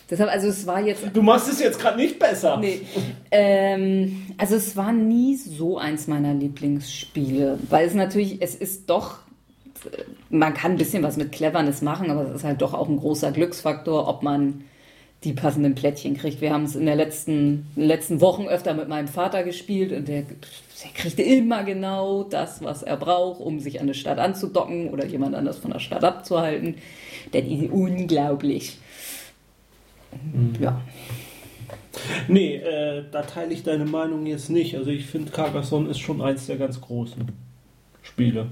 Deshalb, 0.09 0.31
also 0.31 0.47
es 0.47 0.65
war 0.65 0.79
jetzt 0.81 1.03
Du 1.13 1.21
machst 1.21 1.49
es 1.49 1.59
jetzt 1.59 1.79
gerade 1.79 1.97
nicht 1.97 2.17
besser. 2.17 2.57
Nee. 2.57 2.81
Ähm, 3.29 4.27
also 4.37 4.55
es 4.55 4.77
war 4.77 4.93
nie 4.93 5.35
so 5.35 5.77
eins 5.77 6.07
meiner 6.07 6.33
Lieblingsspiele, 6.33 7.59
weil 7.69 7.87
es 7.87 7.93
natürlich, 7.93 8.41
es 8.41 8.55
ist 8.55 8.89
doch, 8.89 9.19
man 10.29 10.53
kann 10.53 10.71
ein 10.73 10.77
bisschen 10.77 11.03
was 11.03 11.17
mit 11.17 11.31
Cleverness 11.31 11.81
machen, 11.81 12.11
aber 12.11 12.23
es 12.23 12.35
ist 12.35 12.43
halt 12.43 12.61
doch 12.61 12.73
auch 12.73 12.89
ein 12.89 12.97
großer 12.97 13.31
Glücksfaktor, 13.31 14.07
ob 14.07 14.23
man 14.23 14.63
die 15.23 15.33
passenden 15.33 15.75
Plättchen 15.75 16.15
kriegt. 16.15 16.39
Wir 16.39 16.53
haben 16.53 16.63
es 16.63 16.75
in, 16.75 16.85
der 16.85 16.95
letzten, 16.95 17.67
in 17.75 17.81
den 17.81 17.87
letzten 17.87 18.21
Wochen 18.21 18.47
öfter 18.47 18.73
mit 18.73 18.87
meinem 18.87 19.09
Vater 19.09 19.43
gespielt 19.43 19.91
und 19.91 20.07
der, 20.07 20.21
der 20.21 20.91
kriegte 20.93 21.21
immer 21.21 21.63
genau 21.63 22.23
das, 22.23 22.63
was 22.63 22.83
er 22.83 22.95
braucht, 22.95 23.41
um 23.41 23.59
sich 23.59 23.79
an 23.79 23.87
eine 23.87 23.93
Stadt 23.93 24.17
anzudocken 24.17 24.89
oder 24.89 25.05
jemand 25.05 25.35
anders 25.35 25.57
von 25.57 25.71
der 25.71 25.79
Stadt 25.79 26.05
abzuhalten. 26.05 26.75
Das 27.33 27.43
ist 27.43 27.69
unglaublich. 27.69 28.77
Ja. 30.61 30.81
Nee, 32.27 32.55
äh, 32.55 33.03
da 33.11 33.23
teile 33.23 33.53
ich 33.53 33.63
deine 33.63 33.85
Meinung 33.85 34.25
jetzt 34.25 34.49
nicht. 34.49 34.75
Also 34.77 34.89
ich 34.89 35.05
finde 35.07 35.31
Carcassonne 35.31 35.89
ist 35.89 35.99
schon 35.99 36.21
eins 36.21 36.47
der 36.47 36.57
ganz 36.57 36.79
großen 36.79 37.27
Spiele. 38.01 38.47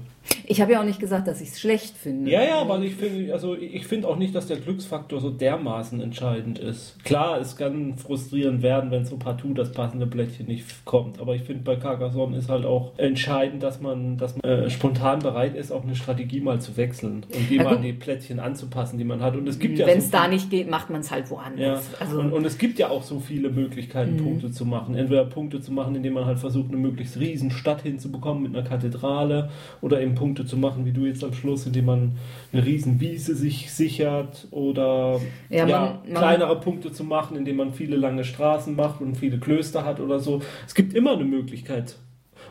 Ich 0.46 0.60
habe 0.60 0.72
ja 0.72 0.80
auch 0.80 0.84
nicht 0.84 0.98
gesagt, 1.00 1.28
dass 1.28 1.40
ich 1.40 1.48
es 1.50 1.60
schlecht 1.60 1.96
finde. 1.96 2.30
Ja, 2.30 2.42
ja, 2.42 2.58
aber 2.60 2.80
ich 2.82 2.94
finde, 2.94 3.32
also 3.32 3.54
ich 3.56 3.86
finde 3.86 4.08
auch 4.08 4.16
nicht, 4.16 4.34
dass 4.34 4.46
der 4.46 4.56
Glücksfaktor 4.56 5.20
so 5.20 5.30
dermaßen 5.30 6.00
entscheidend 6.00 6.58
ist. 6.58 7.02
Klar, 7.04 7.38
es 7.40 7.56
kann 7.56 7.96
frustrierend 7.96 8.62
werden, 8.62 8.90
wenn 8.90 9.04
so 9.04 9.16
partout 9.16 9.54
das 9.54 9.72
passende 9.72 10.06
Plättchen 10.06 10.46
nicht 10.46 10.64
kommt. 10.84 11.20
Aber 11.20 11.34
ich 11.34 11.42
finde, 11.42 11.62
bei 11.64 11.76
Carcassonne 11.76 12.36
ist 12.36 12.48
halt 12.48 12.64
auch 12.64 12.92
entscheidend, 12.98 13.62
dass 13.62 13.80
man, 13.80 14.16
dass 14.16 14.36
man 14.36 14.50
äh, 14.50 14.70
spontan 14.70 15.18
bereit 15.20 15.54
ist, 15.54 15.70
auch 15.70 15.82
eine 15.84 15.94
Strategie 15.96 16.40
mal 16.40 16.60
zu 16.60 16.76
wechseln 16.76 17.24
und 17.34 17.50
die 17.50 17.56
Ja, 17.56 17.64
mal 17.64 17.76
an 17.76 17.82
die 17.82 17.92
Plättchen 17.92 18.40
anzupassen, 18.40 18.98
die 18.98 19.04
man 19.04 19.20
hat. 19.22 19.36
Und 19.36 19.46
es 19.48 19.58
gibt 19.58 19.78
ja 19.78 19.86
Wenn 19.86 20.00
so 20.00 20.06
es 20.06 20.10
da 20.10 20.22
viel- 20.22 20.30
nicht 20.34 20.50
geht, 20.50 20.70
macht 20.70 20.88
man 20.90 21.00
es 21.00 21.10
halt 21.10 21.24
Ja, 21.26 21.30
woanders. 21.30 21.90
Also, 22.00 22.20
und, 22.20 22.32
und 22.32 22.44
es 22.46 22.56
gibt 22.58 22.78
ja 22.78 22.88
auch 22.88 23.02
so 23.02 23.20
viele 23.20 23.50
Möglichkeiten, 23.50 24.14
Mhm. 24.14 24.18
Punkte 24.24 24.50
zu 24.50 24.64
machen. 24.64 24.94
Entweder 24.94 25.24
Punkte 25.24 25.60
zu 25.60 25.72
machen, 25.72 25.94
indem 25.94 26.14
man 26.14 26.24
halt 26.24 26.38
versucht, 26.38 26.68
eine 26.68 26.76
möglichst 26.78 27.18
riesen 27.18 27.50
Stadt 27.50 27.82
hinzubekommen 27.82 28.42
mit 28.42 28.54
einer 28.56 28.66
Kathedrale 28.66 29.50
oder 29.80 30.00
eben 30.00 30.14
Punkte 30.18 30.44
zu 30.44 30.56
machen, 30.56 30.84
wie 30.84 30.92
du 30.92 31.06
jetzt 31.06 31.22
am 31.24 31.32
Schluss, 31.32 31.66
indem 31.66 31.86
man 31.86 32.12
eine 32.52 32.64
riesen 32.64 33.00
Wiese 33.00 33.34
sich 33.34 33.72
sichert 33.72 34.46
oder 34.50 35.20
Ja, 35.48 35.66
ja, 35.66 35.80
man- 35.80 36.12
man- 36.12 36.22
kleinere 36.22 36.60
Punkte 36.60 36.92
zu 36.92 37.04
machen, 37.04 37.36
indem 37.36 37.56
man 37.56 37.72
viele 37.72 37.96
lange 37.96 38.24
Straßen 38.24 38.74
macht 38.76 39.00
und 39.00 39.14
viele 39.16 39.38
Klöster 39.38 39.84
hat 39.84 40.00
oder 40.00 40.18
so. 40.18 40.40
Es 40.66 40.74
gibt 40.74 40.94
immer 40.94 41.12
eine 41.12 41.24
Möglichkeit. 41.24 41.96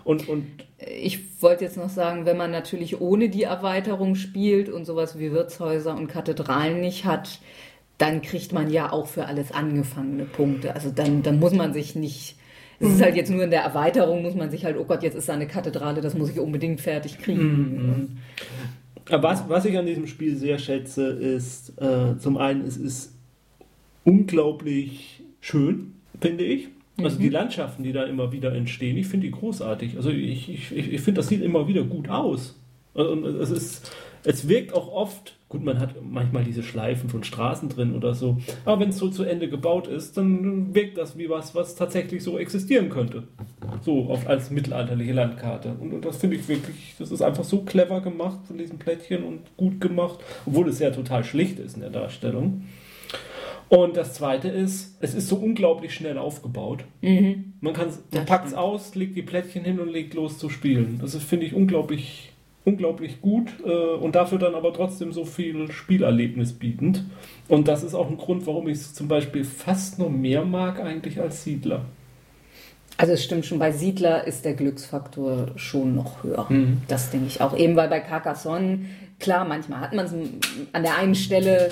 Und, 0.04 0.30
und 0.30 0.46
ich 1.00 1.42
wollte 1.42 1.66
jetzt 1.66 1.78
noch 1.78 1.90
sagen, 1.90 2.26
wenn 2.26 2.38
man 2.38 2.52
natürlich 2.52 3.02
ohne 3.02 3.30
die 3.30 3.44
Erweiterung 3.44 4.16
spielt 4.16 4.70
und 4.70 4.86
sowas 4.86 5.20
wie 5.20 5.32
Wirtshäuser 5.32 5.96
und 5.98 6.08
Kathedralen 6.08 6.80
nicht 6.80 7.06
hat, 7.06 7.40
dann 7.98 8.22
kriegt 8.22 8.54
man 8.54 8.70
ja 8.72 8.92
auch 8.94 9.08
für 9.08 9.26
alles 9.26 9.52
angefangene 9.52 10.26
Punkte. 10.26 10.74
Also 10.76 10.92
dann, 10.92 11.24
dann 11.24 11.40
muss 11.40 11.54
man 11.54 11.74
sich 11.74 11.96
nicht. 11.96 12.36
Es 12.80 12.90
ist 12.90 13.02
halt 13.02 13.16
jetzt 13.16 13.32
nur 13.32 13.44
in 13.44 13.50
der 13.50 13.62
Erweiterung, 13.62 14.22
muss 14.22 14.36
man 14.36 14.52
sich 14.52 14.64
halt, 14.64 14.78
oh 14.78 14.86
Gott, 14.86 15.02
jetzt 15.02 15.16
ist 15.16 15.28
da 15.28 15.34
eine 15.34 15.48
Kathedrale, 15.48 16.02
das 16.02 16.14
muss 16.16 16.30
ich 16.30 16.40
unbedingt 16.40 16.80
fertig 16.80 17.18
kriegen. 17.18 18.20
Aber 19.10 19.24
Was, 19.24 19.50
was 19.50 19.66
ich 19.66 19.78
an 19.78 19.86
diesem 19.86 20.06
Spiel 20.06 20.36
sehr 20.36 20.60
schätze, 20.60 21.08
ist 21.08 21.74
äh, 21.82 22.18
zum 22.20 22.38
einen, 22.38 22.66
es 22.66 22.78
ist 22.78 23.14
unglaublich 24.04 25.24
schön, 25.42 25.94
finde 26.22 26.44
ich. 26.44 26.68
Also 27.02 27.20
die 27.20 27.30
Landschaften, 27.30 27.84
die 27.84 27.94
da 27.94 28.04
immer 28.04 28.32
wieder 28.32 28.54
entstehen, 28.54 28.98
ich 28.98 29.08
finde 29.08 29.28
die 29.28 29.32
großartig. 29.32 29.98
Also 29.98 30.10
ich, 30.10 30.50
ich, 30.50 30.72
ich 30.72 31.02
finde, 31.02 31.20
das 31.20 31.28
sieht 31.28 31.44
immer 31.44 31.68
wieder 31.68 31.84
gut 31.84 32.10
aus. 32.10 32.60
Und 32.94 33.24
es 33.24 33.52
ist, 33.52 33.92
es 34.24 34.48
wirkt 34.48 34.74
auch 34.74 34.92
oft, 34.92 35.38
gut, 35.50 35.64
man 35.64 35.80
hat 35.80 35.96
manchmal 36.02 36.44
diese 36.44 36.64
Schleifen 36.64 37.10
von 37.10 37.24
Straßen 37.24 37.70
drin 37.70 37.96
oder 37.96 38.14
so, 38.14 38.38
aber 38.66 38.82
wenn 38.82 38.90
es 38.90 38.98
so 38.98 39.10
zu 39.10 39.24
Ende 39.24 39.50
gebaut 39.50 39.88
ist, 39.88 40.18
dann 40.18 40.74
wirkt 40.74 40.98
das 40.98 41.18
wie 41.18 41.30
was, 41.30 41.56
was 41.56 41.76
tatsächlich 41.76 42.24
so 42.24 42.38
existieren 42.38 42.90
könnte. 42.90 43.24
So 43.82 44.06
auf, 44.10 44.28
als 44.28 44.50
mittelalterliche 44.50 45.14
Landkarte. 45.14 45.76
Und, 45.80 45.94
und 45.94 46.06
das 46.06 46.18
finde 46.18 46.38
ich 46.38 46.48
wirklich, 46.48 46.96
das 46.98 47.12
ist 47.12 47.22
einfach 47.22 47.44
so 47.44 47.62
clever 47.62 48.02
gemacht 48.02 48.40
von 48.48 48.58
diesen 48.58 48.78
Plättchen 48.80 49.24
und 49.24 49.40
gut 49.58 49.80
gemacht, 49.82 50.20
obwohl 50.46 50.68
es 50.70 50.80
ja 50.80 50.92
total 50.92 51.24
schlicht 51.24 51.60
ist 51.60 51.76
in 51.76 51.82
der 51.82 51.92
Darstellung. 51.92 52.64
Und 53.70 53.98
das 53.98 54.14
zweite 54.14 54.48
ist, 54.48 54.98
es 55.02 55.14
ist 55.14 55.28
so 55.28 55.36
unglaublich 55.36 55.94
schnell 55.94 56.18
aufgebaut. 56.18 56.86
Mhm. 57.02 57.54
Man, 57.60 57.74
man 58.14 58.26
packt 58.26 58.48
es 58.48 58.54
aus, 58.54 58.96
legt 58.96 59.16
die 59.18 59.24
Plättchen 59.24 59.64
hin 59.64 59.80
und 59.80 59.90
legt 59.90 60.14
los 60.14 60.38
zu 60.38 60.50
spielen. 60.50 61.00
Das 61.02 61.16
finde 61.18 61.46
ich, 61.46 61.54
unglaublich, 61.54 62.32
unglaublich 62.68 63.22
gut 63.22 63.48
äh, 63.66 63.96
und 63.96 64.16
dafür 64.16 64.40
dann 64.40 64.54
aber 64.54 64.74
trotzdem 64.74 65.14
so 65.14 65.24
viel 65.24 65.72
Spielerlebnis 65.72 66.52
bietend. 66.52 67.06
Und 67.48 67.70
das 67.70 67.82
ist 67.82 67.94
auch 67.96 68.10
ein 68.10 68.18
Grund, 68.18 68.46
warum 68.46 68.68
ich 68.68 68.80
es 68.80 68.94
zum 68.94 69.08
Beispiel 69.08 69.46
fast 69.46 70.00
noch 70.00 70.10
mehr 70.10 70.44
mag 70.44 70.82
eigentlich 70.82 71.22
als 71.22 71.46
Siedler. 71.46 71.86
Also 72.98 73.14
es 73.14 73.24
stimmt 73.24 73.46
schon, 73.46 73.58
bei 73.58 73.72
Siedler 73.72 74.28
ist 74.28 74.44
der 74.44 74.54
Glücksfaktor 74.54 75.52
schon 75.56 75.96
noch 75.96 76.24
höher. 76.24 76.46
Mhm. 76.50 76.82
Das 76.90 77.10
denke 77.10 77.28
ich 77.28 77.40
auch. 77.40 77.56
Eben 77.56 77.78
weil 77.78 77.88
bei 77.88 78.02
Carcassonne, 78.02 78.80
klar, 79.18 79.46
manchmal 79.46 79.80
hat 79.80 79.94
man 79.94 80.06
es 80.06 80.14
an 80.74 80.84
der 80.84 80.98
einen 80.98 81.16
Stelle, 81.16 81.70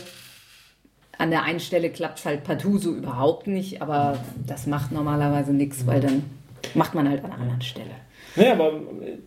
an 1.18 1.30
der 1.30 1.44
einen 1.44 1.60
Stelle 1.60 1.90
klappt 1.90 2.20
es 2.20 2.26
halt 2.26 2.46
partout 2.46 2.78
so 2.78 2.94
überhaupt 2.94 3.48
nicht, 3.48 3.82
aber 3.82 4.20
das 4.48 4.66
macht 4.66 4.94
normalerweise 4.94 5.52
nichts, 5.52 5.86
weil 5.86 6.00
dann 6.00 6.24
macht 6.74 6.96
man 6.96 7.10
halt 7.10 7.26
an 7.26 7.32
einer 7.32 7.42
anderen 7.42 7.62
Stelle. 7.62 7.92
Naja, 8.36 8.54
aber 8.54 8.74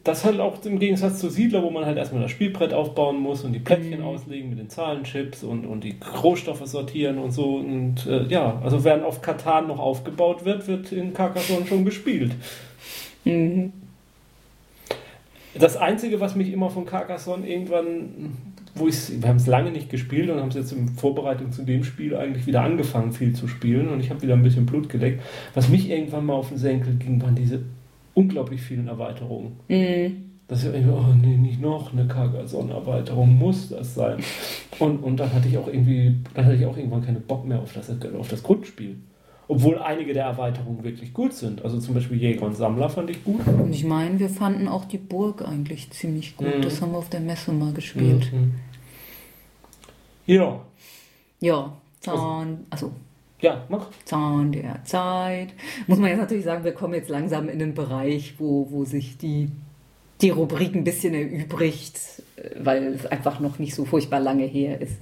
das 0.05 0.25
halt 0.25 0.39
auch 0.39 0.63
im 0.65 0.79
Gegensatz 0.79 1.19
zu 1.19 1.31
Siedler, 1.31 1.63
wo 1.63 1.71
man 1.71 1.87
halt 1.87 1.97
erstmal 1.97 2.23
das 2.23 2.31
Spielbrett 2.31 2.75
aufbauen 2.75 3.19
muss 3.21 3.43
und 3.43 3.53
die 3.53 3.59
Plättchen 3.59 4.03
auslegen 4.03 4.51
mit 4.51 4.59
den 4.59 4.69
Zahlenchips 4.69 5.45
und, 5.45 5.67
und 5.67 5.83
die 5.85 5.97
Rohstoffe 6.23 6.67
sortieren 6.67 7.19
und 7.19 7.31
so. 7.31 7.57
Und 7.57 8.07
äh, 8.07 8.25
ja, 8.25 8.61
also 8.63 8.85
während 8.85 9.05
auf 9.05 9.23
Katan 9.23 9.69
noch 9.69 9.79
aufgebaut 9.79 10.45
wird, 10.45 10.67
wird 10.69 10.93
in 10.93 11.15
Carcassonne 11.15 11.67
schon 11.67 11.85
gespielt. 11.85 12.33
Mhm. 13.25 13.73
Das 15.59 15.77
Einzige, 15.77 16.21
was 16.21 16.37
mich 16.37 16.53
immer 16.53 16.71
von 16.71 16.85
Carcassonne 16.85 17.49
irgendwann, 17.49 18.37
wo 18.75 18.87
ich 18.89 19.21
wir 19.21 19.29
haben 19.29 19.37
es 19.37 19.47
lange 19.47 19.71
nicht 19.71 19.91
gespielt 19.91 20.31
und 20.31 20.39
haben 20.39 20.51
es 20.51 20.55
jetzt 20.55 20.73
in 20.73 20.89
Vorbereitung 20.89 21.51
zu 21.51 21.63
dem 21.63 21.83
Spiel 21.83 22.15
eigentlich 22.15 22.47
wieder 22.47 22.63
angefangen, 22.63 23.13
viel 23.13 23.35
zu 23.35 23.49
spielen 23.49 23.89
und 23.89 24.01
ich 24.01 24.11
habe 24.11 24.23
wieder 24.23 24.35
ein 24.35 24.43
bisschen 24.43 24.67
Blut 24.67 24.89
geleckt. 24.89 25.23
Was 25.55 25.69
mich 25.69 25.91
irgendwann 25.91 26.27
mal 26.27 26.35
auf 26.35 26.51
den 26.51 26.59
Senkel 26.59 26.95
ging, 26.95 27.21
waren 27.23 27.35
diese 27.35 27.63
unglaublich 28.19 28.61
vielen 28.61 28.89
Erweiterungen. 28.89 29.61
Mhm. 29.69 30.25
Das 30.49 30.61
ist 30.61 30.65
ja 30.65 30.73
irgendwie, 30.73 30.93
oh 30.93 31.15
nee, 31.15 31.37
nicht 31.37 31.61
noch 31.61 31.93
eine 31.93 32.09
Carcassonne-Erweiterung, 32.09 33.37
muss 33.39 33.69
das 33.69 33.95
sein. 33.95 34.19
Und, 34.79 35.05
und 35.05 35.21
dann 35.21 35.33
hatte 35.33 35.47
ich 35.47 35.57
auch 35.59 35.69
irgendwie, 35.69 36.17
dann 36.35 36.47
hatte 36.47 36.57
ich 36.57 36.67
auch 36.67 36.77
irgendwann 36.77 37.05
keinen 37.05 37.21
Bock 37.21 37.47
mehr 37.47 37.61
auf 37.61 37.73
das, 37.75 37.91
auf 37.91 38.29
das 38.29 38.43
Grundspiel. 38.43 38.97
Obwohl 39.47 39.79
einige 39.79 40.15
der 40.15 40.25
Erweiterungen 40.25 40.83
wirklich 40.85 41.13
gut 41.13 41.33
sind. 41.33 41.63
Also 41.63 41.79
zum 41.79 41.95
Beispiel 41.95 42.19
Jäger 42.19 42.45
und 42.47 42.57
Sammler 42.57 42.89
fand 42.89 43.11
ich 43.11 43.23
gut. 43.25 43.47
Und 43.47 43.73
ich 43.73 43.85
meine, 43.85 44.19
wir 44.19 44.29
fanden 44.29 44.69
auch 44.69 44.85
die 44.87 44.99
Burg 44.99 45.47
eigentlich 45.47 45.91
ziemlich 45.91 46.37
gut. 46.37 46.59
Mhm. 46.59 46.63
Das 46.63 46.83
haben 46.83 46.93
wir 46.93 46.99
auf 46.99 47.09
der 47.09 47.21
Messe 47.21 47.53
mal 47.53 47.73
gespielt. 47.73 48.33
Mhm. 48.33 48.55
Ja, 50.27 50.61
Ja, 51.41 51.73
Zahn, 52.01 52.67
also 52.71 52.93
ja, 53.41 53.65
mach. 53.69 53.89
Zahn 54.05 54.53
der 54.53 54.85
Zeit. 54.85 55.49
Muss 55.87 55.99
man 55.99 56.11
jetzt 56.11 56.19
natürlich 56.19 56.45
sagen, 56.45 56.65
wir 56.65 56.73
kommen 56.73 56.95
jetzt 56.95 57.09
langsam 57.09 57.49
in 57.49 57.59
den 57.59 57.75
Bereich, 57.75 58.35
wo, 58.39 58.69
wo 58.71 58.85
sich 58.85 59.17
die, 59.17 59.51
die 60.21 60.31
Rubrik 60.31 60.75
ein 60.75 60.85
bisschen 60.85 61.15
erübrigt, 61.15 61.99
äh, 62.37 62.51
weil 62.59 62.95
es 62.95 63.07
einfach 63.07 63.41
noch 63.41 63.59
nicht 63.59 63.75
so 63.75 63.85
furchtbar 63.85 64.21
lange 64.21 64.45
her 64.45 64.81
ist. 64.81 64.97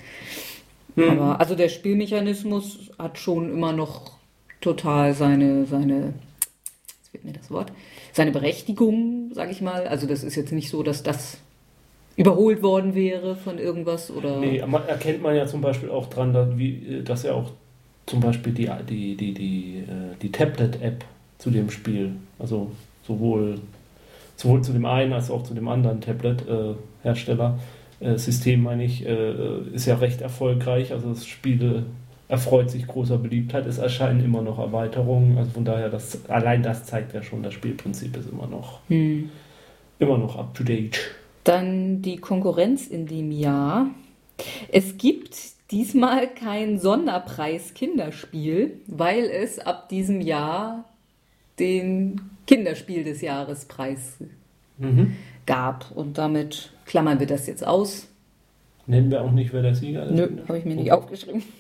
Mhm. 0.97 1.11
Aber 1.11 1.41
also 1.41 1.55
der 1.55 1.69
Spielmechanismus 1.69 2.91
hat 2.99 3.19
schon 3.19 3.51
immer 3.51 3.73
noch 3.73 4.17
total 4.61 5.15
seine, 5.15 5.67
seine, 5.67 6.15
jetzt 6.99 7.11
fehlt 7.11 7.25
mir 7.25 7.33
das 7.33 7.51
Wort, 7.51 7.73
seine 8.13 8.33
Berechtigung, 8.33 9.31
sage 9.33 9.53
ich 9.53 9.63
mal. 9.63 9.87
Also 9.87 10.07
das 10.07 10.23
ist 10.23 10.35
jetzt 10.35 10.53
nicht 10.53 10.69
so, 10.69 10.83
dass 10.83 11.03
das 11.03 11.39
überholt 12.17 12.63
worden 12.63 12.95
wäre 12.95 13.37
von 13.37 13.59
irgendwas 13.59 14.11
oder. 14.11 14.41
Nee, 14.41 14.59
erkennt 14.59 15.23
man 15.23 15.37
ja 15.37 15.47
zum 15.47 15.61
Beispiel 15.61 15.91
auch 15.91 16.09
dran, 16.09 16.33
dass, 17.05 17.23
ja 17.23 17.33
auch 17.33 17.53
zum 18.07 18.21
Beispiel 18.21 18.53
die, 18.53 18.71
die, 18.89 19.17
die, 19.17 19.35
die, 19.35 19.77
äh, 19.79 20.17
die 20.23 20.31
Tablet-App 20.33 21.05
zu 21.39 21.51
dem 21.51 21.71
Spiel, 21.71 22.13
also 22.39 22.71
sowohl, 23.07 23.61
sowohl 24.37 24.63
zu 24.63 24.73
dem 24.73 24.87
einen 24.87 25.13
als 25.13 25.31
auch 25.31 25.43
zu 25.43 25.55
dem 25.55 25.69
anderen 25.69 26.01
Tablet-Hersteller, 26.01 27.59
äh, 28.01 28.17
System 28.17 28.63
meine 28.63 28.85
ich, 28.85 29.05
äh, 29.05 29.61
ist 29.73 29.87
ja 29.87 29.97
recht 29.97 30.21
erfolgreich. 30.21 30.93
Also 30.93 31.11
das 31.11 31.27
Spiel 31.27 31.85
erfreut 32.29 32.71
sich 32.71 32.87
großer 32.87 33.19
Beliebtheit. 33.19 33.67
Es 33.67 33.79
erscheinen 33.79 34.25
immer 34.25 34.43
noch 34.43 34.59
Erweiterungen. 34.59 35.39
Also 35.39 35.51
von 35.53 35.65
daher, 35.65 35.89
das, 35.89 36.29
allein 36.29 36.63
das 36.63 36.85
zeigt 36.85 37.15
ja 37.15 37.23
schon, 37.23 37.43
das 37.43 37.55
Spielprinzip 37.55 38.17
ist 38.17 38.31
immer 38.31 38.47
noch, 38.47 38.81
Hm. 38.89 39.31
immer 39.99 40.19
noch 40.19 40.37
up 40.37 40.55
to 40.55 40.65
date. 40.65 40.99
Dann 41.45 42.03
die 42.03 42.17
Konkurrenz 42.17 42.87
in 42.89 43.07
dem 43.07 43.31
Jahr. 43.31 43.87
Es 44.71 44.99
gibt 44.99 45.56
diesmal 45.71 46.29
kein 46.29 46.79
Sonderpreis 46.79 47.75
Kinderspiel, 47.75 48.81
weil 48.87 49.25
es 49.25 49.59
ab 49.59 49.89
diesem 49.89 50.21
Jahr 50.21 50.85
den 51.59 52.21
Kinderspiel 52.47 53.05
des 53.05 53.21
Jahres 53.23 53.65
Preis 53.65 54.19
Mhm. 54.79 55.17
gab. 55.47 55.91
Und 55.93 56.19
damit 56.19 56.71
klammern 56.85 57.19
wir 57.19 57.27
das 57.27 57.47
jetzt 57.47 57.67
aus. 57.67 58.09
Nennen 58.87 59.11
wir 59.11 59.23
auch 59.23 59.33
nicht, 59.33 59.53
wer 59.53 59.63
der 59.63 59.75
Sieger 59.75 60.05
ist. 60.05 60.13
Nö, 60.13 60.29
habe 60.47 60.59
ich 60.59 60.65
mir 60.65 60.77
nicht 60.77 60.93
aufgeschrieben. 60.93 61.43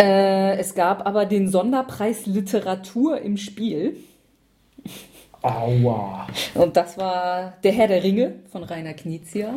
Äh, 0.00 0.58
es 0.58 0.76
gab 0.76 1.04
aber 1.08 1.26
den 1.26 1.48
Sonderpreis 1.48 2.24
Literatur 2.26 3.20
im 3.20 3.36
Spiel. 3.36 3.96
Aua. 5.42 6.26
Und 6.54 6.76
das 6.76 6.98
war 6.98 7.54
Der 7.62 7.72
Herr 7.72 7.88
der 7.88 8.02
Ringe 8.02 8.34
von 8.50 8.64
Rainer 8.64 8.94
Knizia. 8.94 9.54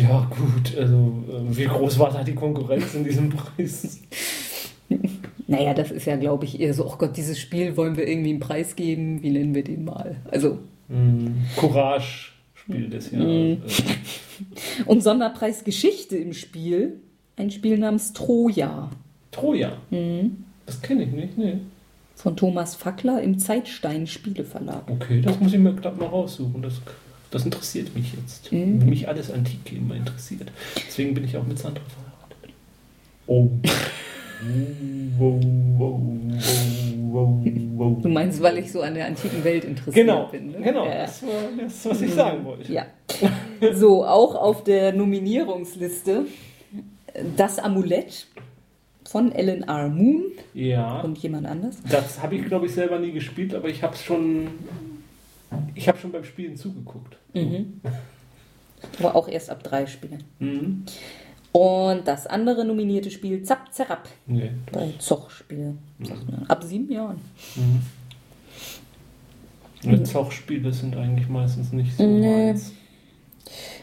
Ja, 0.00 0.30
gut. 0.30 0.76
Also, 0.78 1.24
äh, 1.28 1.56
wie 1.56 1.64
groß 1.64 1.98
war 1.98 2.12
da 2.12 2.22
die 2.22 2.34
Konkurrenz 2.34 2.94
in 2.94 3.04
diesem 3.04 3.28
Preis? 3.30 4.00
Naja, 5.46 5.74
das 5.74 5.90
ist 5.90 6.06
ja, 6.06 6.16
glaube 6.16 6.44
ich, 6.44 6.60
eher 6.60 6.74
so, 6.74 6.86
oh 6.86 6.94
Gott, 6.96 7.16
dieses 7.16 7.38
Spiel 7.38 7.76
wollen 7.76 7.96
wir 7.96 8.06
irgendwie 8.06 8.30
einen 8.30 8.40
Preis 8.40 8.76
geben, 8.76 9.22
wie 9.22 9.30
nennen 9.30 9.54
wir 9.54 9.64
den 9.64 9.84
mal? 9.84 10.16
Also, 10.30 10.58
Mhm. 10.90 11.36
Courage, 11.56 12.32
Spiel 12.54 12.90
des 12.90 13.12
Jahres. 13.12 13.26
Mhm. 13.26 13.62
Äh, 13.64 14.82
und 14.86 15.02
Sonderpreis 15.02 15.62
Geschichte 15.62 16.16
im 16.16 16.32
Spiel, 16.32 17.00
ein 17.36 17.50
Spiel 17.52 17.78
namens 17.78 18.12
Troja 18.12 18.90
Troja. 19.30 19.72
Mhm. 19.90 20.44
Das 20.66 20.82
kenne 20.82 21.04
ich 21.04 21.12
nicht, 21.12 21.38
nee. 21.38 21.58
Von 22.20 22.36
Thomas 22.36 22.74
Fackler 22.74 23.22
im 23.22 23.38
Zeitstein 23.38 24.06
Spieleverlag. 24.06 24.82
Okay, 24.90 25.22
das 25.22 25.40
muss 25.40 25.54
ich 25.54 25.58
mir 25.58 25.72
gerade 25.72 25.96
mal 25.98 26.06
raussuchen. 26.06 26.60
Das, 26.60 26.74
das 27.30 27.44
interessiert 27.46 27.94
mich 27.94 28.12
jetzt. 28.12 28.52
Mhm. 28.52 28.84
Mich 28.84 29.08
alles 29.08 29.30
Antike 29.30 29.76
immer 29.76 29.94
interessiert. 29.94 30.52
Deswegen 30.86 31.14
bin 31.14 31.24
ich 31.24 31.36
auch 31.36 31.46
mit 31.46 31.58
Sandra 31.58 31.82
verheiratet. 31.88 32.54
Oh. 33.26 33.48
wow, 35.18 35.40
wow, 35.78 36.00
wow, 37.10 37.42
wow, 37.42 37.44
wow. 37.76 38.02
Du 38.02 38.08
meinst, 38.10 38.42
weil 38.42 38.58
ich 38.58 38.70
so 38.70 38.82
an 38.82 38.94
der 38.94 39.06
antiken 39.06 39.42
Welt 39.42 39.64
interessiert 39.64 39.94
Genau, 40.06 40.26
bin. 40.26 40.52
Ne? 40.52 40.60
genau. 40.60 40.84
Ja. 40.86 41.02
Das 41.02 41.22
war 41.22 41.28
das, 41.58 41.86
was 41.86 42.02
ich 42.02 42.12
sagen 42.12 42.44
wollte. 42.44 42.70
Ja. 42.70 42.84
So, 43.72 44.04
auch 44.04 44.34
auf 44.34 44.64
der 44.64 44.92
Nominierungsliste 44.92 46.26
Das 47.36 47.58
Amulett 47.58 48.26
von 49.10 49.32
Ellen 49.32 49.64
R. 49.64 49.88
Moon 49.88 50.22
Ja. 50.54 51.00
und 51.00 51.18
jemand 51.18 51.44
anders. 51.48 51.78
Das 51.90 52.22
habe 52.22 52.36
ich, 52.36 52.44
glaube 52.46 52.66
ich, 52.66 52.72
selber 52.72 53.00
nie 53.00 53.10
gespielt, 53.10 53.52
aber 53.56 53.68
ich 53.68 53.82
habe 53.82 53.94
es 53.94 54.04
schon. 54.04 54.46
Ich 55.74 55.88
habe 55.88 55.98
schon 55.98 56.12
beim 56.12 56.22
Spielen 56.22 56.56
zugeguckt. 56.56 57.16
Mhm. 57.34 57.80
Aber 59.00 59.14
auch 59.16 59.28
erst 59.28 59.50
ab 59.50 59.62
drei 59.64 59.84
Spielen. 59.86 60.22
Mhm. 60.38 60.84
Und 61.52 62.06
das 62.06 62.26
andere 62.28 62.64
nominierte 62.64 63.10
Spiel 63.10 63.42
Zap 63.42 63.74
Zerab 63.74 64.08
Nee. 64.26 64.52
bei 64.72 64.92
Zoch-Spiel. 64.98 65.74
sagt 66.02 66.30
man. 66.30 66.46
Ab 66.46 66.62
sieben 66.62 66.90
Jahren. 66.90 67.20
Mhm. 67.56 67.82
Und 69.92 70.06
Zochspiele 70.06 70.72
sind 70.72 70.96
eigentlich 70.96 71.28
meistens 71.28 71.72
nicht 71.72 71.96
so 71.96 72.06
Nee. 72.06 72.46
meins. 72.46 72.72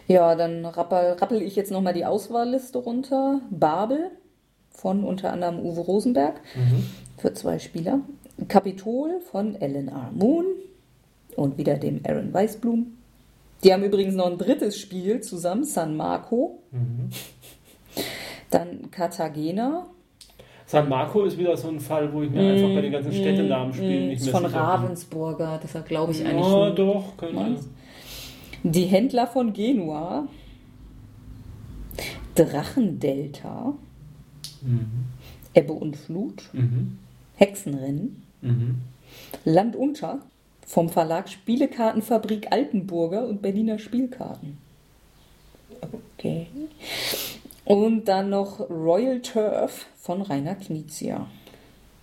Ja, 0.08 0.36
dann 0.36 0.66
rappel, 0.66 1.14
rappel 1.20 1.42
ich 1.42 1.56
jetzt 1.58 1.72
nochmal 1.72 1.94
die 1.94 2.06
Auswahlliste 2.06 2.78
runter. 2.78 3.42
Babel 3.52 4.12
von 4.78 5.04
unter 5.04 5.34
anderem 5.34 5.60
Uwe 5.60 5.82
Rosenberg 5.82 6.40
Mhm. 6.56 6.86
für 7.18 7.34
zwei 7.34 7.58
Spieler. 7.60 8.00
Kapitol 8.48 9.20
von 9.32 9.56
Ellen 9.56 9.88
R. 9.88 10.12
Moon 10.14 10.46
und 11.36 11.58
wieder 11.58 11.76
dem 11.78 12.02
Aaron 12.08 12.32
Weisblum. 12.34 12.94
Die 13.64 13.74
haben 13.74 13.84
übrigens 13.84 14.14
noch 14.14 14.28
ein 14.28 14.38
drittes 14.38 14.80
Spiel 14.80 15.22
zusammen, 15.22 15.64
San 15.64 15.98
Marco. 15.98 16.60
Mhm. 16.72 17.10
Dann 18.52 18.92
Cartagena 18.92 19.88
San 20.68 20.90
Marco 20.90 21.24
ist 21.24 21.38
wieder 21.38 21.56
so 21.58 21.70
ein 21.70 21.80
Fall, 21.80 22.12
wo 22.14 22.22
ich 22.24 22.30
mir 22.30 22.42
einfach 22.54 22.76
bei 22.76 22.82
den 22.82 22.92
ganzen 22.92 23.14
Städtenamen 23.14 23.74
spielen 23.74 24.10
nicht 24.10 24.20
ist 24.20 24.26
mehr 24.26 24.34
von 24.34 24.44
sicher 24.44 24.58
bin. 24.60 24.66
Ravensburger. 24.68 25.60
Deshalb 25.64 25.88
glaube 25.88 26.12
ich 26.12 26.24
eigentlich 26.26 26.46
Ja, 26.46 26.70
doch, 26.72 27.18
könnte. 27.18 27.36
Meins? 27.36 27.70
Die 28.64 28.84
Händler 28.84 29.28
von 29.28 29.54
Genua. 29.54 30.28
Drachendelta. 32.36 33.74
Mhm. 34.62 35.06
Ebbe 35.54 35.74
und 35.74 35.96
Flut. 35.98 36.50
Mhm. 36.54 36.98
Hexenrennen. 37.36 38.24
Mhm. 38.42 38.76
Land 39.46 39.76
unter. 39.76 40.20
Vom 40.66 40.90
Verlag 40.90 41.30
Spielekartenfabrik 41.30 42.52
Altenburger 42.52 43.26
und 43.26 43.42
Berliner 43.42 43.80
Spielkarten. 43.80 44.58
Okay. 46.18 46.48
Und 47.64 48.06
dann 48.06 48.30
noch 48.30 48.60
Royal 48.70 49.22
Turf 49.22 49.86
von 49.98 50.22
Rainer 50.22 50.56
Knizia. 50.56 51.28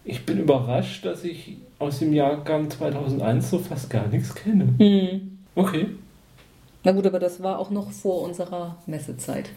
Ich 0.04 0.24
bin 0.24 0.38
überrascht, 0.38 1.04
dass 1.04 1.24
ich 1.24 1.56
aus 1.78 1.98
dem 1.98 2.12
Jahrgang 2.12 2.70
2001 2.70 3.50
so 3.50 3.58
fast 3.58 3.88
gar 3.90 4.06
nichts 4.08 4.34
kenne. 4.34 4.74
Hm. 4.78 5.38
Okay, 5.54 5.86
Na 6.84 6.92
gut, 6.92 7.06
aber 7.06 7.18
das 7.18 7.42
war 7.42 7.58
auch 7.58 7.70
noch 7.70 7.90
vor 7.92 8.22
unserer 8.22 8.76
Messezeit. 8.86 9.50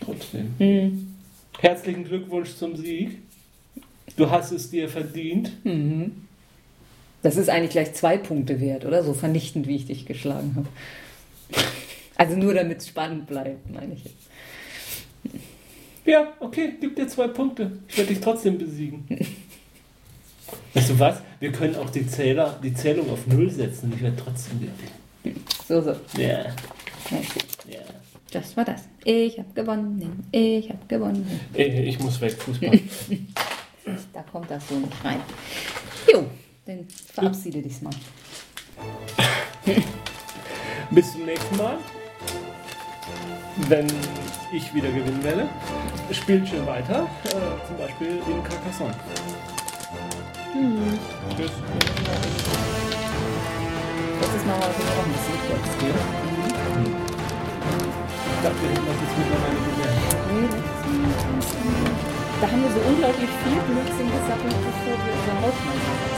trotzdem. 0.00 0.54
Hm. 0.58 1.14
Herzlichen 1.60 2.04
Glückwunsch 2.04 2.54
zum 2.56 2.76
Sieg. 2.76 3.18
Du 4.16 4.30
hast 4.30 4.50
es 4.52 4.70
dir 4.70 4.88
verdient. 4.88 5.52
Mhm. 5.64 6.26
Das 7.22 7.36
ist 7.36 7.50
eigentlich 7.50 7.72
gleich 7.72 7.92
zwei 7.92 8.16
Punkte 8.16 8.60
wert, 8.60 8.86
oder? 8.86 9.04
So 9.04 9.12
vernichtend, 9.12 9.66
wie 9.66 9.76
ich 9.76 9.86
dich 9.86 10.06
geschlagen 10.06 10.54
habe. 10.56 10.68
Also 12.16 12.36
nur 12.36 12.54
damit 12.54 12.78
es 12.78 12.88
spannend 12.88 13.26
bleibt, 13.26 13.70
meine 13.70 13.92
ich 13.94 14.04
jetzt. 14.04 15.40
Ja, 16.06 16.32
okay, 16.40 16.72
gib 16.80 16.96
dir 16.96 17.06
zwei 17.08 17.28
Punkte. 17.28 17.72
Ich 17.88 17.98
werde 17.98 18.14
dich 18.14 18.22
trotzdem 18.22 18.56
besiegen. 18.56 19.04
Weißt 20.72 20.90
du 20.90 20.98
was? 20.98 21.18
Wir 21.40 21.52
können 21.52 21.76
auch 21.76 21.90
die, 21.90 22.06
Zähler, 22.06 22.58
die 22.62 22.72
Zählung 22.72 23.10
auf 23.10 23.26
Null 23.26 23.50
setzen. 23.50 23.92
Ich 23.94 24.02
werde 24.02 24.16
trotzdem 24.16 24.60
gewinnen. 24.60 25.44
So, 25.68 25.82
so. 25.82 25.94
Ja, 26.18 26.46
Okay. 27.06 27.22
ja. 27.68 27.80
Das 28.32 28.56
war 28.56 28.64
das. 28.64 28.82
Ich 29.04 29.38
habe 29.38 29.52
gewonnen. 29.54 30.24
Ich 30.30 30.68
habe 30.68 30.78
gewonnen. 30.86 31.40
Ich 31.54 31.98
muss 31.98 32.20
weg, 32.20 32.32
Fußball. 32.32 32.78
Da 34.12 34.22
kommt 34.22 34.48
das 34.48 34.68
so 34.68 34.76
nicht 34.76 35.04
rein. 35.04 35.20
Jo, 36.12 36.24
dann 36.64 36.86
verabschiede 37.12 37.60
dich 37.60 37.82
mal. 37.82 37.90
Bis 40.92 41.12
zum 41.12 41.24
nächsten 41.24 41.56
Mal. 41.56 41.78
Wenn 43.68 43.86
ich 44.52 44.72
wieder 44.72 44.88
gewinnen 44.90 45.24
werde, 45.24 45.48
spielt 46.12 46.48
schön 46.48 46.64
weiter, 46.66 47.08
äh, 47.24 47.66
zum 47.66 47.78
Beispiel 47.78 48.20
in 48.28 48.44
Carcassonne. 48.44 48.94
Tschüss. 51.36 51.50
Letztes 54.20 54.44
Mal 54.44 54.60
war 54.60 54.70
es 54.70 54.76
auch 54.76 55.04
ein 55.04 55.12
bisschen 55.12 55.38
kurz. 55.48 56.29
Dachte, 58.42 58.56
das 58.56 58.72
jetzt 58.72 59.18
mittlerweile 59.18 59.60
gelernt. 59.60 60.00
Mal. 60.30 60.48
Da 62.40 62.46
haben 62.50 62.62
wir 62.62 62.70
so 62.70 62.80
unglaublich 62.88 63.28
viel 63.28 63.60
Blödsinn 63.68 64.10
gesammelt, 64.10 64.56
bevor 64.64 64.96
wir 64.96 65.12
gesagt 65.12 65.58
haben. 65.60 66.10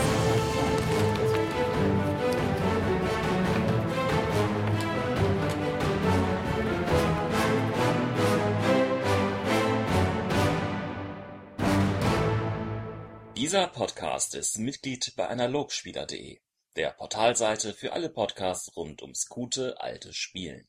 Dieser 13.35 13.67
Podcast 13.67 14.35
ist 14.35 14.59
Mitglied 14.59 15.13
bei 15.17 15.27
Analogspieler.de, 15.27 16.39
der 16.77 16.91
Portalseite 16.91 17.73
für 17.73 17.91
alle 17.91 18.07
Podcasts 18.09 18.77
rund 18.77 19.01
ums 19.01 19.27
gute 19.27 19.81
alte 19.81 20.13
Spielen. 20.13 20.61